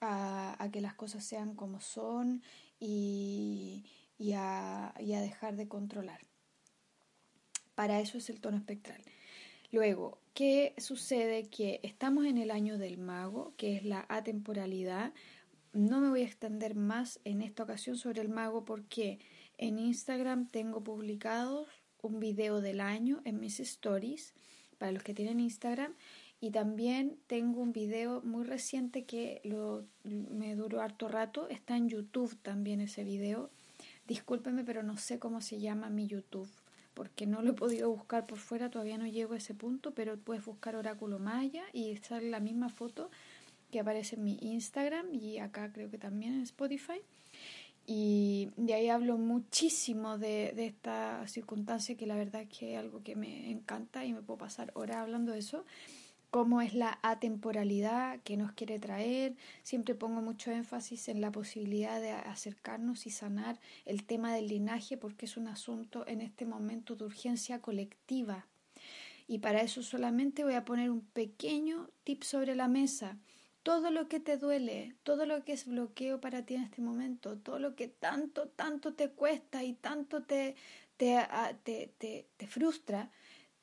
a, 0.00 0.62
a 0.62 0.70
que 0.70 0.80
las 0.80 0.94
cosas 0.94 1.24
sean 1.24 1.56
como 1.56 1.80
son 1.80 2.42
y, 2.78 3.84
y, 4.18 4.32
a, 4.34 4.90
a 4.90 5.00
dejar 5.00 5.56
de 5.56 5.66
controlar. 5.66 6.20
Para 7.74 7.98
eso 7.98 8.18
es 8.18 8.30
el 8.30 8.40
tono 8.40 8.56
espectral. 8.56 9.02
Luego, 9.72 10.21
¿qué 10.34 10.74
sucede? 10.78 11.44
Que 11.44 11.80
estamos 11.82 12.26
en 12.26 12.38
el 12.38 12.50
año 12.50 12.78
del 12.78 12.98
mago, 12.98 13.54
que 13.56 13.76
es 13.76 13.84
la 13.84 14.06
atemporalidad. 14.08 15.12
No 15.72 16.00
me 16.00 16.08
voy 16.08 16.22
a 16.22 16.26
extender 16.26 16.74
más 16.74 17.20
en 17.24 17.42
esta 17.42 17.62
ocasión 17.62 17.96
sobre 17.96 18.20
el 18.20 18.28
mago 18.28 18.64
porque 18.64 19.18
en 19.58 19.78
Instagram 19.78 20.48
tengo 20.48 20.82
publicado 20.82 21.66
un 22.02 22.20
video 22.20 22.60
del 22.60 22.80
año 22.80 23.20
en 23.24 23.40
mis 23.40 23.60
stories 23.60 24.34
para 24.78 24.92
los 24.92 25.02
que 25.02 25.14
tienen 25.14 25.40
Instagram 25.40 25.94
y 26.40 26.50
también 26.50 27.18
tengo 27.28 27.60
un 27.60 27.72
video 27.72 28.20
muy 28.22 28.44
reciente 28.44 29.04
que 29.04 29.40
lo, 29.44 29.86
me 30.02 30.56
duró 30.56 30.80
harto 30.80 31.08
rato. 31.08 31.48
Está 31.48 31.76
en 31.76 31.88
YouTube 31.88 32.36
también 32.42 32.80
ese 32.80 33.04
video. 33.04 33.50
Discúlpeme, 34.08 34.64
pero 34.64 34.82
no 34.82 34.96
sé 34.96 35.20
cómo 35.20 35.40
se 35.40 35.60
llama 35.60 35.88
mi 35.88 36.08
YouTube 36.08 36.50
porque 37.02 37.26
no 37.26 37.42
lo 37.42 37.50
he 37.50 37.54
podido 37.54 37.90
buscar 37.90 38.26
por 38.26 38.38
fuera, 38.38 38.70
todavía 38.70 38.96
no 38.96 39.08
llego 39.08 39.34
a 39.34 39.38
ese 39.38 39.54
punto, 39.54 39.90
pero 39.90 40.16
puedes 40.16 40.44
buscar 40.44 40.76
Oráculo 40.76 41.18
Maya 41.18 41.64
y 41.72 41.96
sale 41.96 42.30
la 42.30 42.38
misma 42.38 42.68
foto 42.68 43.10
que 43.72 43.80
aparece 43.80 44.14
en 44.14 44.22
mi 44.22 44.38
Instagram 44.40 45.12
y 45.12 45.38
acá 45.38 45.72
creo 45.72 45.90
que 45.90 45.98
también 45.98 46.34
en 46.34 46.42
Spotify. 46.42 47.00
Y 47.88 48.50
de 48.56 48.74
ahí 48.74 48.88
hablo 48.88 49.18
muchísimo 49.18 50.16
de, 50.16 50.52
de 50.54 50.66
esta 50.66 51.26
circunstancia 51.26 51.96
que 51.96 52.06
la 52.06 52.14
verdad 52.14 52.42
es 52.42 52.56
que 52.56 52.74
es 52.74 52.78
algo 52.78 53.02
que 53.02 53.16
me 53.16 53.50
encanta 53.50 54.04
y 54.04 54.12
me 54.12 54.22
puedo 54.22 54.38
pasar 54.38 54.70
horas 54.74 54.98
hablando 54.98 55.32
de 55.32 55.40
eso. 55.40 55.64
Cómo 56.32 56.62
es 56.62 56.72
la 56.72 56.98
atemporalidad 57.02 58.18
que 58.22 58.38
nos 58.38 58.52
quiere 58.52 58.78
traer. 58.78 59.36
Siempre 59.62 59.94
pongo 59.94 60.22
mucho 60.22 60.50
énfasis 60.50 61.08
en 61.08 61.20
la 61.20 61.30
posibilidad 61.30 62.00
de 62.00 62.12
acercarnos 62.12 63.06
y 63.06 63.10
sanar 63.10 63.60
el 63.84 64.04
tema 64.04 64.34
del 64.34 64.48
linaje 64.48 64.96
porque 64.96 65.26
es 65.26 65.36
un 65.36 65.46
asunto 65.46 66.06
en 66.08 66.22
este 66.22 66.46
momento 66.46 66.96
de 66.96 67.04
urgencia 67.04 67.60
colectiva. 67.60 68.46
Y 69.28 69.40
para 69.40 69.60
eso 69.60 69.82
solamente 69.82 70.42
voy 70.42 70.54
a 70.54 70.64
poner 70.64 70.88
un 70.88 71.02
pequeño 71.02 71.90
tip 72.02 72.22
sobre 72.22 72.54
la 72.54 72.66
mesa. 72.66 73.18
Todo 73.62 73.90
lo 73.90 74.08
que 74.08 74.18
te 74.18 74.38
duele, 74.38 74.94
todo 75.02 75.26
lo 75.26 75.44
que 75.44 75.52
es 75.52 75.66
bloqueo 75.66 76.18
para 76.22 76.46
ti 76.46 76.54
en 76.54 76.62
este 76.62 76.80
momento, 76.80 77.36
todo 77.36 77.58
lo 77.58 77.76
que 77.76 77.88
tanto, 77.88 78.48
tanto 78.48 78.94
te 78.94 79.10
cuesta 79.10 79.64
y 79.64 79.74
tanto 79.74 80.22
te, 80.22 80.56
te, 80.96 81.18
ah, 81.18 81.52
te, 81.62 81.92
te, 81.98 82.26
te 82.38 82.46
frustra, 82.46 83.10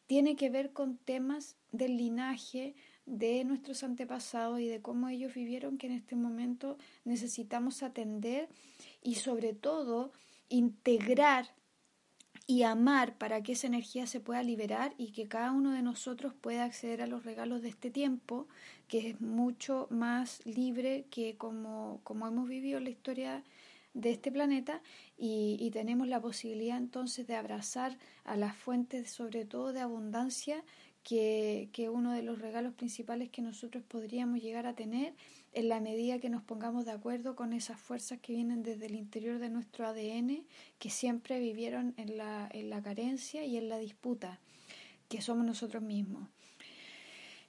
tiene 0.10 0.36
que 0.36 0.50
ver 0.50 0.74
con 0.74 0.98
temas 0.98 1.56
del 1.72 1.96
linaje 1.96 2.74
de 3.06 3.44
nuestros 3.44 3.84
antepasados 3.84 4.60
y 4.60 4.68
de 4.68 4.82
cómo 4.82 5.08
ellos 5.08 5.36
vivieron 5.36 5.78
que 5.78 5.86
en 5.86 5.94
este 5.94 6.16
momento 6.16 6.80
necesitamos 7.06 7.84
atender 7.84 8.50
y 9.04 9.16
sobre 9.16 9.54
todo 9.54 10.12
integrar 10.50 11.54
y 12.48 12.64
amar 12.64 13.20
para 13.20 13.44
que 13.44 13.52
esa 13.52 13.68
energía 13.68 14.08
se 14.08 14.20
pueda 14.20 14.42
liberar 14.42 14.96
y 14.98 15.12
que 15.12 15.28
cada 15.28 15.52
uno 15.52 15.74
de 15.74 15.84
nosotros 15.84 16.34
pueda 16.34 16.64
acceder 16.64 17.04
a 17.04 17.08
los 17.08 17.24
regalos 17.24 17.62
de 17.62 17.70
este 17.70 17.92
tiempo, 17.92 18.48
que 18.88 19.10
es 19.10 19.22
mucho 19.22 19.86
más 19.92 20.44
libre 20.44 21.06
que 21.12 21.38
como, 21.38 22.00
como 22.04 22.28
hemos 22.28 22.50
vivido 22.50 22.80
la 22.80 22.90
historia 22.90 23.44
de 23.94 24.12
este 24.12 24.32
planeta 24.32 24.82
y, 25.18 25.70
tenemos 25.72 26.08
la 26.08 26.20
posibilidad 26.20 26.78
entonces 26.78 27.28
de 27.28 27.36
abrazar 27.36 27.98
a 28.24 28.36
las 28.36 28.56
fuentes 28.56 29.10
sobre 29.10 29.46
todo 29.46 29.72
de 29.72 29.82
abundancia 29.82 30.64
que, 31.04 31.70
que 31.72 31.90
uno 31.90 32.12
de 32.12 32.24
los 32.24 32.40
regalos 32.40 32.74
principales 32.74 33.30
que 33.30 33.42
nosotros 33.42 33.84
podríamos 33.88 34.42
llegar 34.42 34.66
a 34.66 34.74
tener 34.74 35.14
en 35.54 35.70
la 35.70 35.80
medida 35.80 36.20
que 36.20 36.30
nos 36.30 36.44
pongamos 36.44 36.86
de 36.86 36.92
acuerdo 36.92 37.36
con 37.36 37.54
esas 37.54 37.80
fuerzas 37.80 38.20
que 38.20 38.34
vienen 38.34 38.64
desde 38.64 38.88
el 38.88 38.96
interior 38.96 39.40
de 39.40 39.50
nuestro 39.50 39.88
ADN, 39.88 40.46
que 40.78 40.90
siempre 40.90 41.40
vivieron 41.40 41.94
en 41.98 42.18
la, 42.18 42.50
en 42.52 42.70
la 42.70 42.82
carencia 42.82 43.46
y 43.46 43.58
en 43.58 43.70
la 43.70 43.78
disputa, 43.78 44.40
que 45.08 45.22
somos 45.22 45.46
nosotros 45.46 45.82
mismos. 45.82 46.30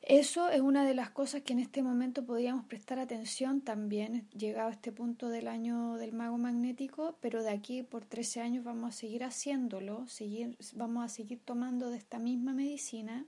Eso 0.03 0.49
es 0.49 0.63
una 0.63 0.85
de 0.85 0.95
las 0.95 1.11
cosas 1.11 1.43
que 1.43 1.53
en 1.53 1.59
este 1.59 1.83
momento 1.83 2.25
podríamos 2.25 2.65
prestar 2.65 2.99
atención 2.99 3.61
también, 3.61 4.27
llegado 4.31 4.69
a 4.69 4.73
este 4.73 4.93
punto 4.93 5.29
del 5.29 5.47
año 5.47 5.97
del 5.97 6.15
mago 6.15 6.39
magnético, 6.39 7.19
pero 7.21 7.43
de 7.43 7.51
aquí 7.51 7.83
por 7.83 8.07
13 8.07 8.41
años 8.41 8.65
vamos 8.65 8.89
a 8.89 8.99
seguir 8.99 9.25
haciéndolo, 9.25 10.07
seguir, 10.09 10.57
vamos 10.75 11.05
a 11.05 11.09
seguir 11.09 11.41
tomando 11.45 11.91
de 11.91 11.99
esta 11.99 12.19
misma 12.19 12.55
medicina. 12.55 13.27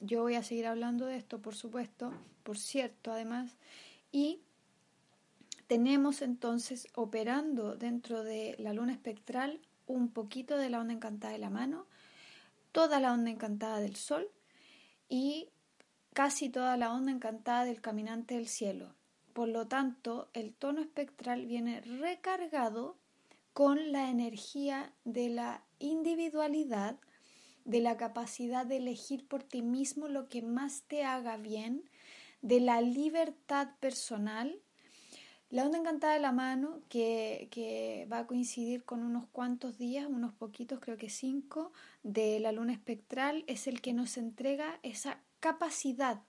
Yo 0.00 0.22
voy 0.22 0.36
a 0.36 0.44
seguir 0.44 0.66
hablando 0.66 1.06
de 1.06 1.16
esto, 1.16 1.42
por 1.42 1.56
supuesto, 1.56 2.12
por 2.44 2.56
cierto, 2.56 3.12
además, 3.12 3.56
y 4.12 4.40
tenemos 5.66 6.22
entonces 6.22 6.86
operando 6.94 7.76
dentro 7.76 8.22
de 8.22 8.54
la 8.58 8.72
luna 8.72 8.92
espectral 8.92 9.60
un 9.86 10.08
poquito 10.08 10.56
de 10.56 10.70
la 10.70 10.80
onda 10.80 10.94
encantada 10.94 11.32
de 11.32 11.40
la 11.40 11.50
mano, 11.50 11.86
toda 12.70 13.00
la 13.00 13.12
onda 13.12 13.30
encantada 13.30 13.80
del 13.80 13.96
sol 13.96 14.28
y 15.08 15.48
casi 16.12 16.48
toda 16.48 16.76
la 16.76 16.92
onda 16.92 17.10
encantada 17.10 17.64
del 17.64 17.80
caminante 17.80 18.34
del 18.34 18.48
cielo. 18.48 18.94
Por 19.32 19.48
lo 19.48 19.66
tanto, 19.66 20.28
el 20.34 20.52
tono 20.52 20.82
espectral 20.82 21.46
viene 21.46 21.80
recargado 21.80 22.96
con 23.54 23.92
la 23.92 24.10
energía 24.10 24.92
de 25.04 25.30
la 25.30 25.62
individualidad, 25.78 26.96
de 27.64 27.80
la 27.80 27.96
capacidad 27.96 28.66
de 28.66 28.78
elegir 28.78 29.26
por 29.26 29.42
ti 29.42 29.62
mismo 29.62 30.08
lo 30.08 30.28
que 30.28 30.42
más 30.42 30.82
te 30.82 31.04
haga 31.04 31.36
bien, 31.36 31.84
de 32.42 32.60
la 32.60 32.80
libertad 32.80 33.68
personal. 33.80 34.58
La 35.48 35.64
onda 35.64 35.78
encantada 35.78 36.14
de 36.14 36.20
la 36.20 36.32
mano, 36.32 36.80
que, 36.88 37.48
que 37.50 38.06
va 38.10 38.20
a 38.20 38.26
coincidir 38.26 38.84
con 38.84 39.02
unos 39.02 39.26
cuantos 39.32 39.78
días, 39.78 40.06
unos 40.06 40.32
poquitos, 40.32 40.80
creo 40.80 40.96
que 40.96 41.10
cinco, 41.10 41.72
de 42.02 42.40
la 42.40 42.52
luna 42.52 42.72
espectral, 42.72 43.44
es 43.46 43.66
el 43.66 43.80
que 43.80 43.92
nos 43.92 44.16
entrega 44.16 44.80
esa 44.82 45.20
capacidad 45.42 46.22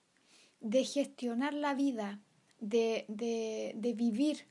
de 0.60 0.84
gestionar 0.84 1.54
la 1.54 1.72
vida, 1.74 2.20
de, 2.58 3.04
de, 3.08 3.92
vivir, 3.94 4.46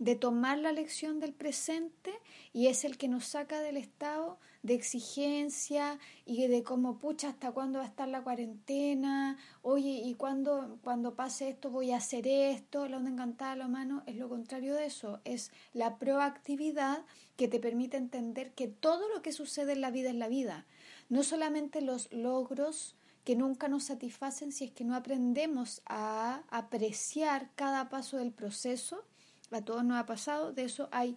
de 0.00 0.16
tomar 0.16 0.58
la 0.58 0.72
lección 0.72 1.20
del 1.20 1.32
presente 1.32 2.12
y 2.52 2.66
es 2.66 2.84
el 2.84 2.98
que 2.98 3.06
nos 3.06 3.26
saca 3.26 3.60
del 3.60 3.76
estado 3.76 4.40
de 4.64 4.74
exigencia 4.74 6.00
y 6.26 6.48
de 6.48 6.64
cómo, 6.64 6.98
pucha, 6.98 7.28
hasta 7.28 7.52
cuándo 7.52 7.78
va 7.78 7.84
a 7.84 7.88
estar 7.88 8.08
la 8.08 8.22
cuarentena, 8.22 9.38
oye, 9.62 10.00
y 10.04 10.14
cuando, 10.14 10.78
cuando 10.82 11.14
pase 11.14 11.50
esto 11.50 11.70
voy 11.70 11.92
a 11.92 11.98
hacer 11.98 12.26
esto, 12.26 12.88
la 12.88 12.96
onda 12.96 13.10
encantada 13.10 13.54
la 13.54 13.68
mano 13.68 14.02
es 14.06 14.16
lo 14.16 14.28
contrario 14.28 14.74
de 14.74 14.86
eso, 14.86 15.20
es 15.24 15.52
la 15.74 15.98
proactividad 15.98 17.04
que 17.36 17.46
te 17.46 17.60
permite 17.60 17.96
entender 17.98 18.52
que 18.52 18.66
todo 18.66 19.08
lo 19.14 19.22
que 19.22 19.32
sucede 19.32 19.72
en 19.72 19.80
la 19.80 19.92
vida 19.92 20.10
es 20.10 20.16
la 20.16 20.28
vida, 20.28 20.66
no 21.08 21.22
solamente 21.22 21.82
los 21.82 22.12
logros, 22.12 22.96
que 23.24 23.36
nunca 23.36 23.68
nos 23.68 23.84
satisfacen 23.84 24.52
si 24.52 24.64
es 24.64 24.70
que 24.72 24.84
no 24.84 24.94
aprendemos 24.94 25.82
a 25.86 26.42
apreciar 26.50 27.50
cada 27.54 27.88
paso 27.88 28.16
del 28.16 28.32
proceso. 28.32 29.04
A 29.50 29.60
todos 29.60 29.84
nos 29.84 29.98
ha 29.98 30.06
pasado, 30.06 30.52
de 30.52 30.64
eso 30.64 30.88
hay 30.92 31.16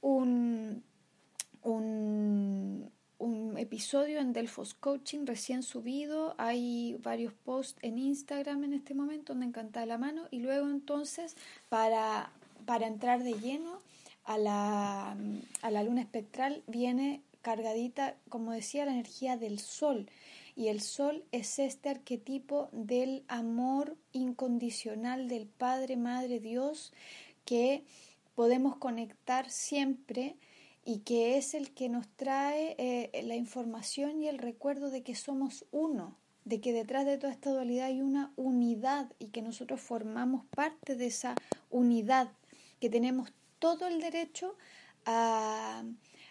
un, 0.00 0.82
un, 1.62 2.90
episodio 3.56 4.20
en 4.20 4.32
Delfos 4.32 4.74
Coaching 4.74 5.26
recién 5.26 5.64
subido, 5.64 6.36
hay 6.38 6.96
varios 7.02 7.32
posts 7.32 7.76
en 7.82 7.98
Instagram 7.98 8.62
en 8.62 8.72
este 8.72 8.94
momento 8.94 9.32
donde 9.32 9.46
encanta 9.46 9.84
la 9.84 9.98
mano. 9.98 10.28
Y 10.30 10.38
luego 10.38 10.68
entonces 10.68 11.36
para, 11.68 12.30
para 12.64 12.86
entrar 12.86 13.24
de 13.24 13.32
lleno 13.32 13.82
a 14.24 14.38
la, 14.38 15.16
a 15.62 15.70
la 15.72 15.82
luna 15.82 16.02
espectral 16.02 16.62
viene 16.68 17.22
cargadita, 17.42 18.14
como 18.28 18.52
decía, 18.52 18.84
la 18.84 18.92
energía 18.92 19.36
del 19.36 19.58
sol 19.58 20.08
y 20.58 20.66
el 20.66 20.80
sol 20.80 21.24
es 21.30 21.60
este 21.60 21.88
arquetipo 21.88 22.68
del 22.72 23.22
amor 23.28 23.96
incondicional 24.10 25.28
del 25.28 25.46
Padre, 25.46 25.96
Madre, 25.96 26.40
Dios, 26.40 26.92
que 27.44 27.84
podemos 28.34 28.76
conectar 28.76 29.50
siempre 29.50 30.34
y 30.84 30.98
que 31.00 31.38
es 31.38 31.54
el 31.54 31.70
que 31.70 31.88
nos 31.88 32.08
trae 32.08 32.74
eh, 32.76 33.22
la 33.22 33.36
información 33.36 34.20
y 34.20 34.26
el 34.26 34.38
recuerdo 34.38 34.90
de 34.90 35.04
que 35.04 35.14
somos 35.14 35.64
uno, 35.70 36.16
de 36.44 36.60
que 36.60 36.72
detrás 36.72 37.06
de 37.06 37.18
toda 37.18 37.32
esta 37.32 37.52
dualidad 37.52 37.86
hay 37.86 38.02
una 38.02 38.32
unidad 38.34 39.12
y 39.20 39.28
que 39.28 39.42
nosotros 39.42 39.80
formamos 39.80 40.44
parte 40.46 40.96
de 40.96 41.06
esa 41.06 41.36
unidad, 41.70 42.32
que 42.80 42.90
tenemos 42.90 43.32
todo 43.60 43.86
el 43.86 44.00
derecho 44.00 44.56
a, 45.06 45.84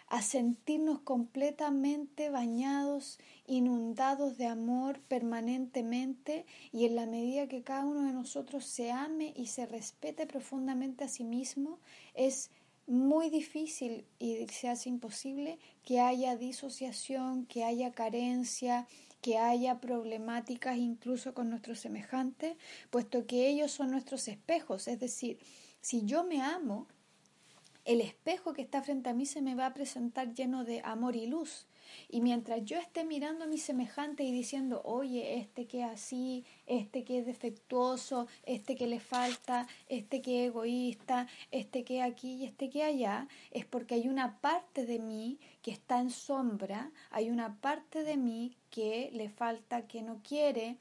a 0.08 0.22
sentirnos 0.22 1.00
completamente 1.00 2.30
bañados, 2.30 3.18
inundados 3.46 4.38
de 4.38 4.46
amor 4.46 5.00
permanentemente 5.00 6.46
y 6.72 6.86
en 6.86 6.96
la 6.96 7.06
medida 7.06 7.46
que 7.46 7.62
cada 7.62 7.84
uno 7.84 8.02
de 8.02 8.12
nosotros 8.12 8.64
se 8.64 8.90
ame 8.90 9.34
y 9.36 9.46
se 9.46 9.66
respete 9.66 10.26
profundamente 10.26 11.04
a 11.04 11.08
sí 11.08 11.24
mismo, 11.24 11.78
es 12.14 12.50
muy 12.86 13.28
difícil 13.28 14.06
y 14.18 14.46
se 14.48 14.68
hace 14.68 14.88
imposible 14.88 15.58
que 15.84 16.00
haya 16.00 16.36
disociación, 16.36 17.44
que 17.44 17.64
haya 17.64 17.92
carencia, 17.92 18.86
que 19.20 19.36
haya 19.36 19.78
problemáticas 19.78 20.78
incluso 20.78 21.34
con 21.34 21.50
nuestros 21.50 21.80
semejantes, 21.80 22.56
puesto 22.90 23.26
que 23.26 23.48
ellos 23.48 23.72
son 23.72 23.90
nuestros 23.90 24.26
espejos. 24.28 24.88
Es 24.88 25.00
decir, 25.00 25.38
si 25.82 26.06
yo 26.06 26.24
me 26.24 26.40
amo, 26.40 26.86
el 27.88 28.02
espejo 28.02 28.52
que 28.52 28.60
está 28.60 28.82
frente 28.82 29.08
a 29.08 29.14
mí 29.14 29.24
se 29.24 29.40
me 29.40 29.54
va 29.54 29.64
a 29.64 29.72
presentar 29.72 30.34
lleno 30.34 30.62
de 30.62 30.82
amor 30.84 31.16
y 31.16 31.26
luz. 31.26 31.66
Y 32.10 32.20
mientras 32.20 32.62
yo 32.62 32.76
esté 32.76 33.02
mirando 33.02 33.44
a 33.44 33.48
mi 33.48 33.56
semejante 33.56 34.24
y 34.24 34.30
diciendo, 34.30 34.82
oye, 34.84 35.38
este 35.38 35.66
que 35.66 35.80
es 35.80 35.86
así, 35.86 36.44
este 36.66 37.02
que 37.02 37.20
es 37.20 37.24
defectuoso, 37.24 38.26
este 38.44 38.76
que 38.76 38.88
le 38.88 39.00
falta, 39.00 39.66
este 39.88 40.20
que 40.20 40.44
es 40.44 40.50
egoísta, 40.50 41.28
este 41.50 41.82
que 41.82 42.02
aquí 42.02 42.34
y 42.34 42.44
este 42.44 42.68
que 42.68 42.82
allá, 42.82 43.26
es 43.52 43.64
porque 43.64 43.94
hay 43.94 44.06
una 44.06 44.38
parte 44.42 44.84
de 44.84 44.98
mí 44.98 45.38
que 45.62 45.70
está 45.70 45.98
en 45.98 46.10
sombra, 46.10 46.92
hay 47.10 47.30
una 47.30 47.58
parte 47.58 48.04
de 48.04 48.18
mí 48.18 48.54
que 48.68 49.08
le 49.14 49.30
falta, 49.30 49.86
que 49.86 50.02
no 50.02 50.20
quiere, 50.22 50.76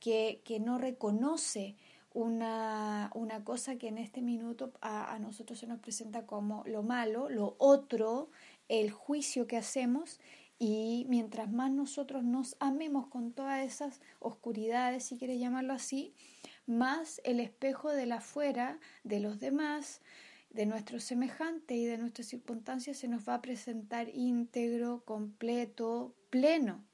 que, 0.00 0.40
que 0.44 0.60
no 0.60 0.78
reconoce 0.78 1.76
una, 2.18 3.12
una 3.14 3.44
cosa 3.44 3.76
que 3.76 3.86
en 3.86 3.96
este 3.96 4.22
minuto 4.22 4.72
a, 4.80 5.14
a 5.14 5.18
nosotros 5.20 5.58
se 5.60 5.68
nos 5.68 5.78
presenta 5.78 6.26
como 6.26 6.64
lo 6.66 6.82
malo, 6.82 7.28
lo 7.28 7.54
otro, 7.58 8.30
el 8.68 8.90
juicio 8.90 9.46
que 9.46 9.56
hacemos 9.56 10.18
y 10.58 11.06
mientras 11.08 11.48
más 11.48 11.70
nosotros 11.70 12.24
nos 12.24 12.56
amemos 12.58 13.06
con 13.06 13.32
todas 13.32 13.64
esas 13.64 14.00
oscuridades, 14.18 15.04
si 15.04 15.16
quieres 15.16 15.38
llamarlo 15.38 15.72
así, 15.72 16.12
más 16.66 17.20
el 17.22 17.38
espejo 17.38 17.92
de 17.92 18.06
la 18.06 18.16
afuera, 18.16 18.80
de 19.04 19.20
los 19.20 19.38
demás, 19.38 20.00
de 20.50 20.66
nuestro 20.66 20.98
semejante 20.98 21.76
y 21.76 21.84
de 21.84 21.98
nuestras 21.98 22.26
circunstancias 22.26 22.96
se 22.96 23.06
nos 23.06 23.28
va 23.28 23.34
a 23.34 23.42
presentar 23.42 24.08
íntegro, 24.08 25.04
completo, 25.04 26.16
pleno. 26.30 26.84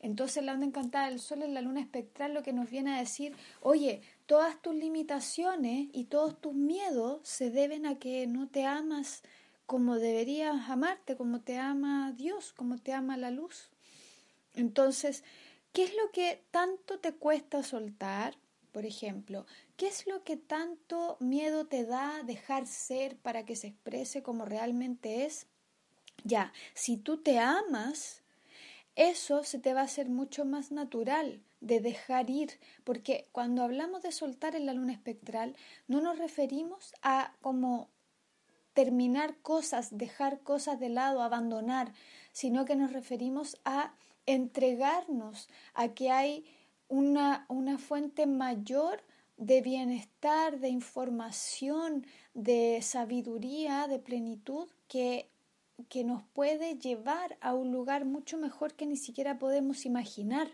Entonces 0.00 0.44
la 0.44 0.52
onda 0.52 0.66
encantada 0.66 1.08
del 1.08 1.18
sol 1.18 1.42
en 1.42 1.54
la 1.54 1.60
luna 1.60 1.80
espectral 1.80 2.34
lo 2.34 2.42
que 2.42 2.52
nos 2.52 2.70
viene 2.70 2.94
a 2.94 3.00
decir, 3.00 3.34
oye, 3.60 4.02
todas 4.26 4.60
tus 4.62 4.74
limitaciones 4.74 5.88
y 5.92 6.04
todos 6.04 6.40
tus 6.40 6.54
miedos 6.54 7.20
se 7.24 7.50
deben 7.50 7.84
a 7.86 7.98
que 7.98 8.26
no 8.26 8.48
te 8.48 8.64
amas 8.64 9.22
como 9.66 9.96
deberías 9.96 10.70
amarte, 10.70 11.16
como 11.16 11.40
te 11.40 11.58
ama 11.58 12.12
Dios, 12.12 12.52
como 12.54 12.78
te 12.78 12.92
ama 12.92 13.16
la 13.16 13.30
luz. 13.30 13.70
Entonces, 14.54 15.24
¿qué 15.72 15.84
es 15.84 15.94
lo 15.94 16.10
que 16.10 16.42
tanto 16.50 17.00
te 17.00 17.12
cuesta 17.12 17.62
soltar? 17.62 18.36
Por 18.72 18.86
ejemplo, 18.86 19.46
¿qué 19.76 19.88
es 19.88 20.06
lo 20.06 20.22
que 20.22 20.36
tanto 20.36 21.16
miedo 21.20 21.66
te 21.66 21.84
da 21.84 22.22
dejar 22.22 22.66
ser 22.66 23.16
para 23.16 23.44
que 23.44 23.56
se 23.56 23.66
exprese 23.66 24.22
como 24.22 24.44
realmente 24.44 25.26
es? 25.26 25.46
Ya, 26.24 26.52
si 26.74 26.96
tú 26.96 27.18
te 27.18 27.38
amas, 27.38 28.22
eso 28.98 29.44
se 29.44 29.60
te 29.60 29.74
va 29.74 29.82
a 29.82 29.84
hacer 29.84 30.08
mucho 30.08 30.44
más 30.44 30.72
natural 30.72 31.40
de 31.60 31.78
dejar 31.78 32.30
ir, 32.30 32.58
porque 32.82 33.28
cuando 33.30 33.62
hablamos 33.62 34.02
de 34.02 34.10
soltar 34.10 34.56
en 34.56 34.66
la 34.66 34.74
luna 34.74 34.92
espectral, 34.92 35.54
no 35.86 36.00
nos 36.00 36.18
referimos 36.18 36.94
a 37.02 37.32
como 37.40 37.88
terminar 38.74 39.36
cosas, 39.36 39.96
dejar 39.96 40.40
cosas 40.40 40.80
de 40.80 40.88
lado, 40.88 41.22
abandonar, 41.22 41.92
sino 42.32 42.64
que 42.64 42.74
nos 42.74 42.92
referimos 42.92 43.56
a 43.64 43.94
entregarnos 44.26 45.48
a 45.74 45.90
que 45.94 46.10
hay 46.10 46.44
una, 46.88 47.46
una 47.48 47.78
fuente 47.78 48.26
mayor 48.26 49.00
de 49.36 49.62
bienestar, 49.62 50.58
de 50.58 50.70
información, 50.70 52.04
de 52.34 52.80
sabiduría, 52.82 53.86
de 53.86 54.00
plenitud 54.00 54.68
que 54.88 55.30
que 55.88 56.04
nos 56.04 56.22
puede 56.22 56.76
llevar 56.78 57.36
a 57.40 57.54
un 57.54 57.72
lugar 57.72 58.04
mucho 58.04 58.38
mejor 58.38 58.74
que 58.74 58.86
ni 58.86 58.96
siquiera 58.96 59.38
podemos 59.38 59.86
imaginar. 59.86 60.48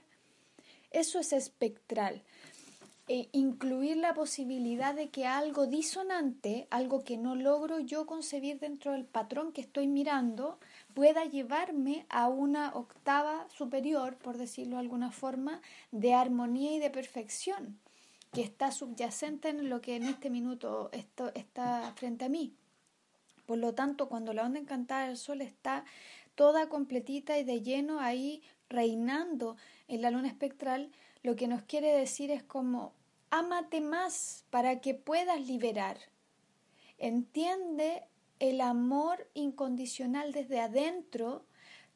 Eso 0.90 1.18
es 1.18 1.32
espectral. 1.32 2.22
E 3.06 3.28
incluir 3.32 3.98
la 3.98 4.14
posibilidad 4.14 4.94
de 4.94 5.10
que 5.10 5.26
algo 5.26 5.66
disonante, 5.66 6.66
algo 6.70 7.04
que 7.04 7.18
no 7.18 7.34
logro 7.34 7.78
yo 7.80 8.06
concebir 8.06 8.58
dentro 8.60 8.92
del 8.92 9.04
patrón 9.04 9.52
que 9.52 9.60
estoy 9.60 9.86
mirando, 9.86 10.58
pueda 10.94 11.24
llevarme 11.24 12.06
a 12.08 12.28
una 12.28 12.74
octava 12.74 13.46
superior, 13.50 14.16
por 14.16 14.38
decirlo 14.38 14.76
de 14.76 14.82
alguna 14.82 15.10
forma, 15.10 15.60
de 15.90 16.14
armonía 16.14 16.72
y 16.76 16.78
de 16.78 16.88
perfección, 16.88 17.78
que 18.32 18.40
está 18.40 18.72
subyacente 18.72 19.50
en 19.50 19.68
lo 19.68 19.82
que 19.82 19.96
en 19.96 20.04
este 20.04 20.30
minuto 20.30 20.88
esto 20.92 21.30
está 21.34 21.92
frente 21.96 22.24
a 22.24 22.30
mí. 22.30 22.54
Por 23.46 23.58
lo 23.58 23.74
tanto, 23.74 24.08
cuando 24.08 24.32
la 24.32 24.44
onda 24.44 24.58
encantada 24.58 25.06
del 25.06 25.16
sol 25.16 25.40
está 25.40 25.84
toda 26.34 26.68
completita 26.68 27.38
y 27.38 27.44
de 27.44 27.62
lleno 27.62 28.00
ahí 28.00 28.42
reinando 28.68 29.56
en 29.88 30.02
la 30.02 30.10
luna 30.10 30.28
espectral, 30.28 30.90
lo 31.22 31.36
que 31.36 31.48
nos 31.48 31.62
quiere 31.62 31.92
decir 31.92 32.30
es 32.30 32.42
como, 32.42 32.92
ámate 33.30 33.80
más 33.80 34.44
para 34.50 34.80
que 34.80 34.94
puedas 34.94 35.46
liberar. 35.46 35.98
Entiende 36.98 38.04
el 38.38 38.60
amor 38.60 39.28
incondicional 39.34 40.32
desde 40.32 40.60
adentro, 40.60 41.44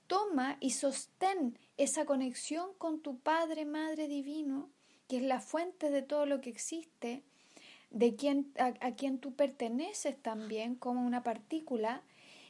toma 0.07 0.57
y 0.61 0.71
sostén 0.71 1.59
esa 1.77 2.05
conexión 2.05 2.71
con 2.79 3.01
tu 3.01 3.19
Padre, 3.19 3.65
Madre 3.65 4.09
Divino, 4.09 4.71
que 5.09 5.19
es 5.19 5.23
la 5.23 5.41
fuente 5.41 5.91
de 5.91 6.03
todo 6.03 6.27
lo 6.27 6.41
que 6.41 6.51
existe, 6.51 7.23
de 7.90 8.16
quien, 8.16 8.53
a, 8.59 8.92
quien 8.92 9.18
tú 9.18 9.35
perteneces 9.35 10.20
también 10.20 10.74
como 10.74 11.07
una 11.07 11.22
partícula 11.22 12.03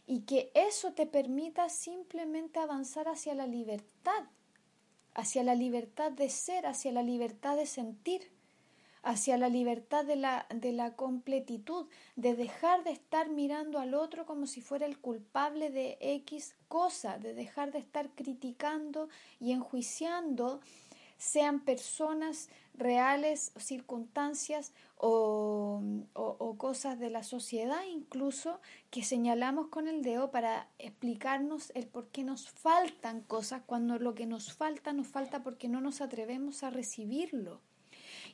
y 0.07 0.21
que 0.21 0.51
eso 0.55 0.93
te 0.93 1.07
permita 1.07 1.69
simplemente 1.69 2.59
avanzar 2.59 3.09
hacia 3.09 3.35
la 3.35 3.47
libertad, 3.47 4.25
hacia 5.15 5.43
la 5.43 5.55
libertad 5.55 6.13
de 6.13 6.31
ser, 6.31 6.67
hacia 6.67 6.93
la 6.93 7.03
libertad 7.03 7.57
de 7.57 7.67
sentir, 7.67 8.31
hacia 9.03 9.39
la 9.39 9.49
libertad 9.49 10.05
de 10.05 10.17
la, 10.17 10.47
de 10.53 10.73
la 10.73 10.97
completitud, 10.97 11.87
de 12.17 12.35
dejar 12.35 12.83
de 12.85 12.91
estar 12.91 13.29
mirando 13.29 13.79
al 13.79 13.95
otro 13.95 14.27
como 14.27 14.47
si 14.47 14.61
fuera 14.61 14.87
el 14.87 14.99
culpable 14.99 15.71
de 15.71 15.99
X 16.01 16.57
cosa, 16.69 17.19
de 17.19 17.35
dejar 17.35 17.71
de 17.71 17.79
estar 17.79 18.11
criticando 18.11 19.09
y 19.41 19.53
enjuiciando 19.53 20.61
sean 21.19 21.61
personas 21.61 22.49
reales, 22.75 23.53
circunstancias 23.57 24.73
o, 24.97 25.83
cosas 26.57 26.99
de 26.99 27.11
la 27.11 27.23
sociedad 27.23 27.85
incluso 27.89 28.61
que 28.91 29.05
señalamos 29.05 29.69
con 29.69 29.87
el 29.87 30.03
dedo 30.03 30.31
para 30.31 30.69
explicarnos 30.79 31.71
el 31.75 31.87
por 31.87 32.09
qué 32.09 32.25
nos 32.25 32.49
faltan 32.49 33.21
cosas 33.21 33.63
cuando 33.65 33.99
lo 33.99 34.15
que 34.15 34.27
nos 34.27 34.53
falta 34.53 34.93
nos 34.93 35.07
falta 35.07 35.43
porque 35.43 35.69
no 35.69 35.81
nos 35.81 36.01
atrevemos 36.01 36.63
a 36.63 36.71
recibirlo 36.71 37.61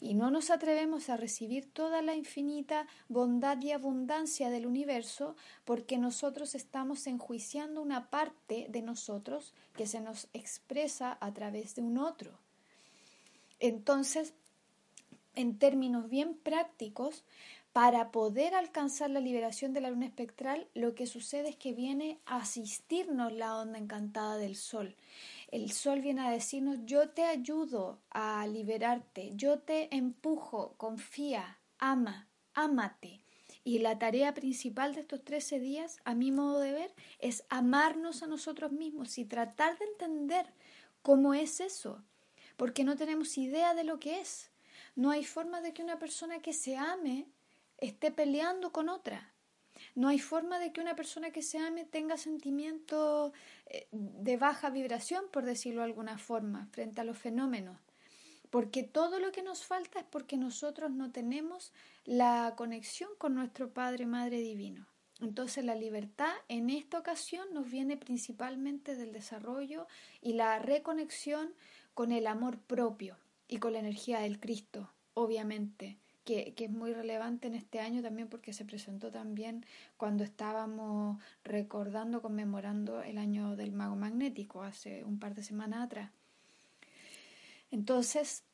y 0.00 0.14
no 0.14 0.30
nos 0.30 0.50
atrevemos 0.50 1.08
a 1.10 1.16
recibir 1.16 1.70
toda 1.72 2.02
la 2.02 2.14
infinita 2.14 2.86
bondad 3.08 3.60
y 3.62 3.72
abundancia 3.72 4.50
del 4.50 4.66
universo 4.66 5.36
porque 5.64 5.98
nosotros 5.98 6.54
estamos 6.54 7.06
enjuiciando 7.06 7.82
una 7.82 8.10
parte 8.10 8.66
de 8.68 8.82
nosotros 8.82 9.54
que 9.76 9.86
se 9.86 10.00
nos 10.00 10.28
expresa 10.32 11.16
a 11.20 11.32
través 11.32 11.74
de 11.74 11.82
un 11.82 11.98
otro. 11.98 12.43
Entonces, 13.60 14.34
en 15.34 15.58
términos 15.58 16.08
bien 16.08 16.34
prácticos, 16.34 17.24
para 17.74 18.12
poder 18.12 18.54
alcanzar 18.54 19.10
la 19.10 19.18
liberación 19.18 19.72
de 19.72 19.80
la 19.80 19.90
luna 19.90 20.06
espectral, 20.06 20.68
lo 20.74 20.94
que 20.94 21.08
sucede 21.08 21.48
es 21.48 21.56
que 21.56 21.72
viene 21.72 22.20
a 22.24 22.36
asistirnos 22.36 23.32
la 23.32 23.56
onda 23.56 23.80
encantada 23.80 24.36
del 24.36 24.54
sol. 24.54 24.94
El 25.50 25.72
sol 25.72 26.00
viene 26.00 26.20
a 26.20 26.30
decirnos, 26.30 26.78
yo 26.84 27.10
te 27.10 27.24
ayudo 27.24 27.98
a 28.10 28.46
liberarte, 28.46 29.32
yo 29.34 29.58
te 29.58 29.92
empujo, 29.92 30.74
confía, 30.76 31.58
ama, 31.78 32.28
ámate. 32.54 33.24
Y 33.64 33.80
la 33.80 33.98
tarea 33.98 34.34
principal 34.34 34.94
de 34.94 35.00
estos 35.00 35.24
13 35.24 35.58
días, 35.58 35.98
a 36.04 36.14
mi 36.14 36.30
modo 36.30 36.60
de 36.60 36.70
ver, 36.70 36.94
es 37.18 37.44
amarnos 37.48 38.22
a 38.22 38.28
nosotros 38.28 38.70
mismos 38.70 39.18
y 39.18 39.24
tratar 39.24 39.76
de 39.78 39.86
entender 39.86 40.46
cómo 41.02 41.34
es 41.34 41.58
eso 41.58 42.04
porque 42.56 42.84
no 42.84 42.96
tenemos 42.96 43.36
idea 43.38 43.74
de 43.74 43.84
lo 43.84 43.98
que 43.98 44.20
es. 44.20 44.50
No 44.96 45.10
hay 45.10 45.24
forma 45.24 45.60
de 45.60 45.72
que 45.72 45.82
una 45.82 45.98
persona 45.98 46.40
que 46.40 46.52
se 46.52 46.76
ame 46.76 47.26
esté 47.78 48.10
peleando 48.10 48.72
con 48.72 48.88
otra. 48.88 49.32
No 49.94 50.08
hay 50.08 50.18
forma 50.18 50.58
de 50.58 50.72
que 50.72 50.80
una 50.80 50.94
persona 50.94 51.30
que 51.30 51.42
se 51.42 51.58
ame 51.58 51.84
tenga 51.84 52.16
sentimientos 52.16 53.32
eh, 53.66 53.88
de 53.92 54.36
baja 54.36 54.70
vibración, 54.70 55.24
por 55.32 55.44
decirlo 55.44 55.80
de 55.80 55.86
alguna 55.86 56.18
forma, 56.18 56.68
frente 56.72 57.00
a 57.00 57.04
los 57.04 57.18
fenómenos. 57.18 57.78
Porque 58.50 58.84
todo 58.84 59.18
lo 59.18 59.32
que 59.32 59.42
nos 59.42 59.64
falta 59.64 59.98
es 59.98 60.04
porque 60.04 60.36
nosotros 60.36 60.92
no 60.92 61.10
tenemos 61.10 61.72
la 62.04 62.54
conexión 62.56 63.10
con 63.18 63.34
nuestro 63.34 63.72
Padre, 63.72 64.06
Madre 64.06 64.38
Divino. 64.38 64.86
Entonces 65.20 65.64
la 65.64 65.74
libertad 65.74 66.32
en 66.48 66.70
esta 66.70 66.98
ocasión 66.98 67.46
nos 67.52 67.70
viene 67.70 67.96
principalmente 67.96 68.94
del 68.96 69.12
desarrollo 69.12 69.86
y 70.20 70.34
la 70.34 70.58
reconexión 70.58 71.54
con 71.94 72.12
el 72.12 72.26
amor 72.26 72.58
propio 72.58 73.16
y 73.48 73.58
con 73.58 73.72
la 73.72 73.78
energía 73.78 74.20
del 74.20 74.40
Cristo, 74.40 74.90
obviamente, 75.14 75.96
que, 76.24 76.54
que, 76.54 76.64
es 76.64 76.70
muy 76.70 76.92
relevante 76.92 77.46
en 77.46 77.54
este 77.54 77.80
año 77.80 78.02
también 78.02 78.28
porque 78.28 78.52
se 78.52 78.64
presentó 78.64 79.10
también 79.10 79.64
cuando 79.96 80.24
estábamos 80.24 81.22
recordando, 81.44 82.22
conmemorando 82.22 83.02
el 83.02 83.18
año 83.18 83.56
del 83.56 83.72
mago 83.72 83.94
magnético 83.96 84.62
hace 84.62 85.04
un 85.04 85.18
par 85.18 85.34
de 85.34 85.42
semanas 85.42 85.84
atrás. 85.84 86.10
Entonces, 87.70 88.44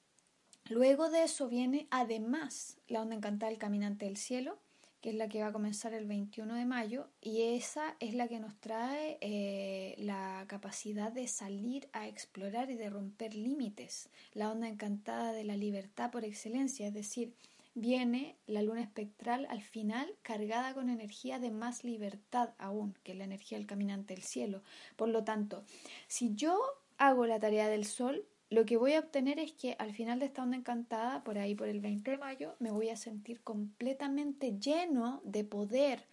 luego 0.69 1.11
de 1.11 1.25
eso 1.25 1.49
viene 1.49 1.87
además 1.91 2.79
la 2.89 3.03
onda 3.03 3.15
encantada 3.15 3.51
del 3.51 3.59
caminante 3.59 4.07
del 4.07 4.17
cielo, 4.17 4.59
que 5.01 5.11
es 5.11 5.15
la 5.15 5.29
que 5.29 5.41
va 5.41 5.49
a 5.49 5.53
comenzar 5.53 5.95
el 5.95 6.07
21 6.07 6.55
de 6.55 6.65
mayo, 6.67 7.09
y 7.21 7.43
esa 7.55 7.97
es 8.01 8.15
la 8.15 8.29
que 8.29 8.41
nos 8.41 8.55
trae 8.61 9.19
eh, 9.21 9.95
la 9.99 10.45
capacidad 10.49 11.13
de 11.13 11.27
salir 11.27 11.89
a 11.93 12.07
explorar 12.07 12.71
y 12.71 12.77
de 12.77 12.91
romper 12.91 13.35
límites, 13.35 14.11
la 14.35 14.51
onda 14.51 14.69
encantada 14.69 15.33
de 15.33 15.45
la 15.45 15.57
libertad 15.57 16.11
por 16.11 16.25
excelencia, 16.25 16.87
es 16.87 16.95
decir, 16.95 17.35
viene 17.75 18.37
la 18.47 18.63
luna 18.63 18.83
espectral 18.83 19.47
al 19.49 19.63
final 19.63 20.13
cargada 20.23 20.75
con 20.75 20.91
energía 20.91 21.39
de 21.39 21.51
más 21.51 21.85
libertad 21.85 22.51
aún 22.59 22.95
que 23.03 23.15
la 23.15 23.25
energía 23.25 23.59
del 23.59 23.67
caminante 23.67 24.15
del 24.15 24.23
cielo. 24.23 24.63
Por 24.97 25.09
lo 25.09 25.25
tanto, 25.25 25.65
si 26.09 26.35
yo 26.35 26.61
hago 26.99 27.27
la 27.27 27.41
tarea 27.41 27.69
del 27.69 27.85
sol, 27.85 28.27
lo 28.51 28.67
que 28.67 28.77
voy 28.77 28.95
a 28.95 28.99
obtener 28.99 29.39
es 29.39 29.53
que 29.53 29.77
al 29.79 29.95
final 29.95 30.19
de 30.19 30.27
esta 30.27 30.43
onda 30.43 30.57
encantada, 30.57 31.23
por 31.23 31.39
ahí 31.39 31.55
por 31.55 31.69
el 31.69 31.81
20 31.81 32.11
de 32.11 32.19
mayo, 32.19 32.57
me 32.59 32.73
voy 32.73 32.89
a 32.89 32.97
sentir 32.97 33.41
completamente 33.43 34.59
lleno 34.59 35.21
de 35.25 35.45
poder 35.45 36.05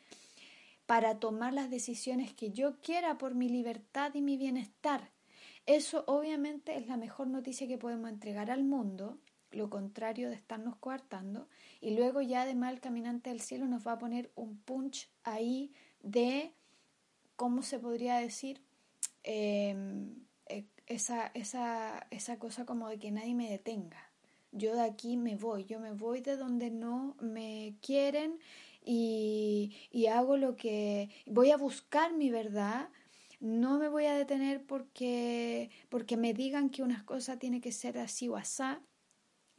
para 0.86 1.20
tomar 1.20 1.54
las 1.54 1.72
decisiones 1.72 2.34
que 2.34 2.52
yo 2.52 2.80
quiera 2.80 3.18
por 3.18 3.34
mi 3.34 3.50
libertad 3.50 4.14
y 4.14 4.22
mi 4.22 4.38
bienestar. 4.38 5.10
Eso 5.66 6.04
obviamente 6.06 6.78
es 6.78 6.88
la 6.88 6.96
mejor 6.96 7.28
noticia 7.28 7.68
que 7.68 7.80
podemos 7.80 8.10
entregar 8.10 8.52
al 8.52 8.64
mundo, 8.64 9.18
lo 9.50 9.72
contrario 9.72 10.30
de 10.30 10.36
estarnos 10.36 10.76
coartando, 10.76 11.50
y 11.82 11.96
luego 11.96 12.22
ya 12.22 12.44
además 12.44 12.72
el 12.72 12.80
caminante 12.80 13.32
del 13.32 13.42
cielo 13.42 13.66
nos 13.66 13.86
va 13.86 13.94
a 13.94 14.00
poner 14.00 14.32
un 14.36 14.58
punch 14.58 15.10
ahí 15.24 15.74
de, 16.04 16.54
¿cómo 17.36 17.64
se 17.64 17.80
podría 17.80 18.18
decir? 18.18 18.62
Eh, 19.24 19.76
esa, 20.88 21.28
esa, 21.34 22.08
esa 22.12 22.40
cosa 22.40 22.66
como 22.66 22.90
de 22.90 22.98
que 22.98 23.12
nadie 23.12 23.36
me 23.36 23.50
detenga. 23.50 24.12
Yo 24.52 24.76
de 24.76 24.82
aquí 24.82 25.18
me 25.18 25.36
voy, 25.36 25.66
yo 25.66 25.80
me 25.80 25.92
voy 25.92 26.22
de 26.22 26.38
donde 26.38 26.72
no 26.72 27.16
me 27.20 27.76
quieren 27.82 28.40
y, 28.84 29.76
y 29.92 30.08
hago 30.08 30.38
lo 30.38 30.56
que 30.56 31.10
voy 31.26 31.52
a 31.52 31.58
buscar 31.58 32.14
mi 32.14 32.32
verdad. 32.32 32.90
No 33.40 33.78
me 33.78 33.90
voy 33.90 34.06
a 34.06 34.18
detener 34.18 34.66
porque, 34.66 35.70
porque 35.90 36.18
me 36.18 36.34
digan 36.34 36.70
que 36.70 36.82
una 36.82 37.06
cosa 37.06 37.38
tiene 37.38 37.62
que 37.62 37.72
ser 37.72 38.00
así 38.00 38.30
o 38.30 38.38
asá. 38.38 38.82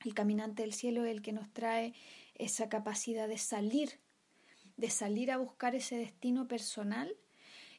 El 0.05 0.15
caminante 0.15 0.63
del 0.63 0.73
cielo 0.73 1.05
es 1.05 1.13
el 1.13 1.23
que 1.23 1.33
nos 1.33 1.53
trae 1.53 1.93
esa 2.35 2.69
capacidad 2.69 3.29
de 3.29 3.39
salir, 3.39 4.01
de 4.77 4.91
salir 4.91 5.31
a 5.31 5.37
buscar 5.37 5.75
ese 5.75 5.97
destino 5.97 6.49
personal 6.49 7.15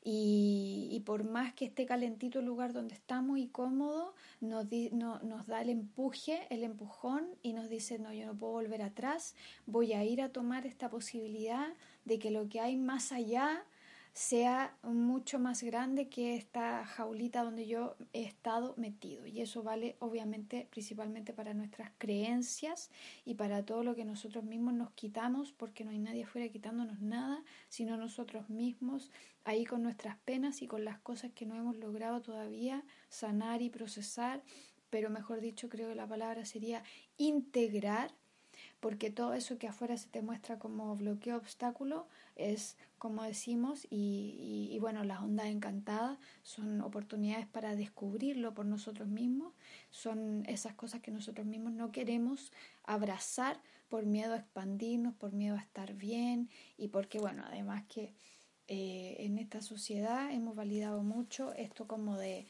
y, 0.03 1.01
por 1.05 1.23
más 1.23 1.53
que 1.53 1.65
esté 1.65 1.85
calentito 1.85 2.39
el 2.39 2.45
lugar 2.45 2.73
donde 2.73 2.95
estamos 2.95 3.37
y 3.37 3.47
cómodo, 3.47 4.13
nos, 4.39 4.65
nos 4.91 5.47
da 5.47 5.61
el 5.61 5.69
empuje, 5.69 6.47
el 6.49 6.63
empujón 6.63 7.27
y 7.41 7.53
nos 7.53 7.69
dice, 7.69 7.99
no, 7.99 8.13
yo 8.13 8.25
no 8.25 8.35
puedo 8.35 8.53
volver 8.53 8.81
atrás, 8.81 9.35
voy 9.65 9.93
a 9.93 10.03
ir 10.03 10.21
a 10.21 10.29
tomar 10.29 10.65
esta 10.65 10.89
posibilidad 10.89 11.67
de 12.05 12.19
que 12.19 12.31
lo 12.31 12.47
que 12.47 12.59
hay 12.61 12.77
más 12.77 13.11
allá 13.11 13.65
sea 14.13 14.75
mucho 14.83 15.39
más 15.39 15.63
grande 15.63 16.09
que 16.09 16.35
esta 16.35 16.85
jaulita 16.85 17.43
donde 17.43 17.67
yo 17.67 17.95
he 18.13 18.23
estado 18.23 18.73
metido. 18.77 19.25
Y 19.25 19.41
eso 19.41 19.63
vale 19.63 19.95
obviamente 19.99 20.67
principalmente 20.69 21.33
para 21.33 21.53
nuestras 21.53 21.91
creencias 21.97 22.89
y 23.25 23.35
para 23.35 23.65
todo 23.65 23.83
lo 23.83 23.95
que 23.95 24.05
nosotros 24.05 24.43
mismos 24.43 24.73
nos 24.73 24.91
quitamos, 24.91 25.51
porque 25.51 25.83
no 25.83 25.91
hay 25.91 25.99
nadie 25.99 26.23
afuera 26.23 26.49
quitándonos 26.49 27.01
nada, 27.01 27.43
sino 27.69 27.97
nosotros 27.97 28.49
mismos 28.49 29.11
ahí 29.45 29.65
con 29.65 29.83
nuestras 29.83 30.17
penas 30.17 30.61
y 30.61 30.67
con 30.67 30.85
las 30.85 30.99
cosas 30.99 31.31
que 31.31 31.45
no 31.45 31.55
hemos 31.55 31.77
logrado 31.77 32.21
todavía 32.21 32.83
sanar 33.09 33.61
y 33.61 33.69
procesar, 33.69 34.43
pero 34.89 35.09
mejor 35.09 35.39
dicho 35.39 35.69
creo 35.69 35.89
que 35.89 35.95
la 35.95 36.07
palabra 36.07 36.45
sería 36.45 36.83
integrar 37.17 38.11
porque 38.79 39.11
todo 39.11 39.33
eso 39.33 39.57
que 39.57 39.67
afuera 39.67 39.97
se 39.97 40.07
te 40.07 40.21
muestra 40.21 40.57
como 40.57 40.95
bloqueo, 40.95 41.37
obstáculo, 41.37 42.07
es 42.35 42.77
como 42.97 43.23
decimos, 43.23 43.87
y, 43.89 44.77
bueno, 44.79 45.03
las 45.03 45.21
ondas 45.21 45.47
encantadas 45.47 46.17
son 46.43 46.81
oportunidades 46.81 47.47
para 47.47 47.75
descubrirlo 47.75 48.53
por 48.53 48.65
nosotros 48.65 49.07
mismos, 49.07 49.53
son 49.89 50.43
esas 50.47 50.73
cosas 50.73 51.01
que 51.01 51.11
nosotros 51.11 51.45
mismos 51.45 51.73
no 51.73 51.91
queremos 51.91 52.51
abrazar 52.83 53.61
por 53.89 54.05
miedo 54.05 54.33
a 54.33 54.37
expandirnos, 54.37 55.13
por 55.15 55.33
miedo 55.33 55.55
a 55.55 55.61
estar 55.61 55.93
bien 55.93 56.49
y 56.77 56.89
porque, 56.89 57.19
bueno, 57.19 57.43
además 57.45 57.83
que 57.87 58.13
eh, 58.67 59.15
en 59.19 59.37
esta 59.37 59.61
sociedad 59.61 60.31
hemos 60.31 60.55
validado 60.55 61.01
mucho 61.01 61.53
esto 61.53 61.87
como 61.87 62.17
de, 62.17 62.47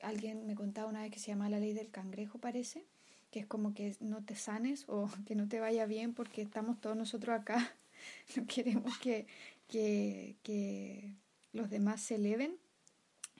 alguien 0.00 0.46
me 0.46 0.54
contaba 0.54 0.88
una 0.88 1.02
vez 1.02 1.10
que 1.10 1.18
se 1.18 1.28
llama 1.28 1.48
la 1.48 1.60
ley 1.60 1.72
del 1.72 1.90
cangrejo, 1.90 2.38
parece, 2.38 2.84
que 3.32 3.40
es 3.40 3.46
como 3.46 3.74
que 3.74 3.96
no 3.98 4.22
te 4.22 4.36
sanes 4.36 4.84
o 4.86 5.10
que 5.26 5.34
no 5.34 5.48
te 5.48 5.58
vaya 5.58 5.86
bien 5.86 6.14
porque 6.14 6.42
estamos 6.42 6.80
todos 6.80 6.96
nosotros 6.96 7.40
acá, 7.40 7.74
no 8.36 8.46
queremos 8.46 8.96
que, 8.98 9.26
que, 9.66 10.36
que 10.44 11.14
los 11.52 11.68
demás 11.70 12.00
se 12.00 12.14
eleven. 12.14 12.56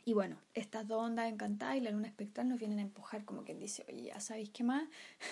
Y 0.05 0.14
bueno, 0.14 0.37
estas 0.55 0.88
dos 0.88 1.00
ondas 1.00 1.31
encantadas 1.31 1.76
y 1.76 1.81
la 1.81 1.92
luna 1.92 2.09
espectral 2.09 2.48
nos 2.48 2.59
vienen 2.59 2.81
a 2.81 2.83
empujar 2.83 3.24
como 3.24 3.44
quien 3.44 3.61
dice, 3.61 3.85
oye, 3.88 4.05
ya 4.05 4.18
sabéis 4.18 4.50
qué 4.50 4.64
más, 4.64 4.83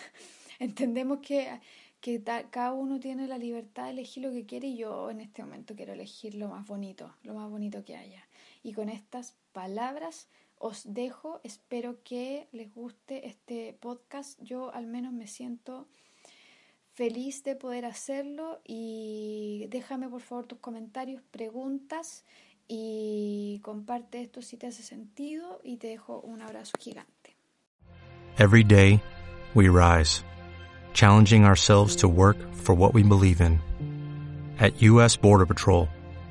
entendemos 0.61 1.19
que, 1.19 1.61
que 2.01 2.23
cada 2.23 2.73
uno 2.73 3.01
tiene 3.01 3.27
la 3.27 3.39
libertad 3.39 3.87
de 3.87 3.91
elegir 3.91 4.23
lo 4.23 4.31
que 4.31 4.47
quiere 4.47 4.69
y 4.69 4.77
yo 4.77 5.11
en 5.11 5.23
este 5.23 5.43
momento 5.43 5.75
quiero 5.75 5.95
elegir 5.95 6.37
lo 6.37 6.49
más 6.49 6.69
bonito, 6.69 7.13
lo 7.25 7.35
más 7.35 7.51
bonito 7.51 7.85
que 7.85 7.97
haya. 7.97 8.25
Y 8.63 8.73
con 8.73 8.91
estas 8.91 9.35
palabras 9.53 10.29
os 10.61 10.83
dejo. 10.85 11.41
Espero 11.43 12.03
que 12.05 12.47
les 12.53 12.73
guste 12.73 13.27
este 13.27 13.77
podcast. 13.81 14.41
Yo 14.41 14.73
al 14.73 14.87
menos 14.87 15.13
me 15.13 15.27
siento 15.27 15.89
feliz 16.93 17.43
de 17.43 17.57
poder 17.57 17.87
hacerlo 17.87 18.61
y 18.65 19.67
déjame 19.71 20.09
por 20.09 20.21
favor 20.21 20.47
tus 20.47 20.59
comentarios, 20.59 21.23
preguntas 21.31 22.25
y 22.69 23.59
comparte 23.63 24.21
esto 24.21 24.43
si 24.43 24.57
te 24.57 24.67
hace 24.67 24.83
sentido 24.83 25.61
y 25.65 25.79
te 25.79 25.89
dejo 25.89 26.21
un 26.21 26.43
abrazo 26.43 26.73
gigante. 26.79 27.37
Every 28.39 28.63
day 28.63 29.01
we 29.55 29.69
rise, 29.69 30.23
challenging 30.93 31.45
ourselves 31.45 31.97
to 31.97 32.09
work 32.09 32.37
for 32.53 32.77
what 32.77 32.95
we 32.95 33.03
believe 33.03 33.41
in. 33.41 33.61
At 34.59 34.83
US 34.83 35.17
Border 35.17 35.47
Patrol, 35.47 35.89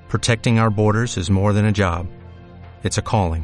protecting 0.07 0.59
our 0.59 0.69
borders 0.69 1.17
is 1.17 1.29
more 1.31 1.51
than 1.51 1.65
a 1.65 1.71
job. 1.71 2.07
It's 2.83 2.99
a 2.99 3.01
calling. 3.01 3.43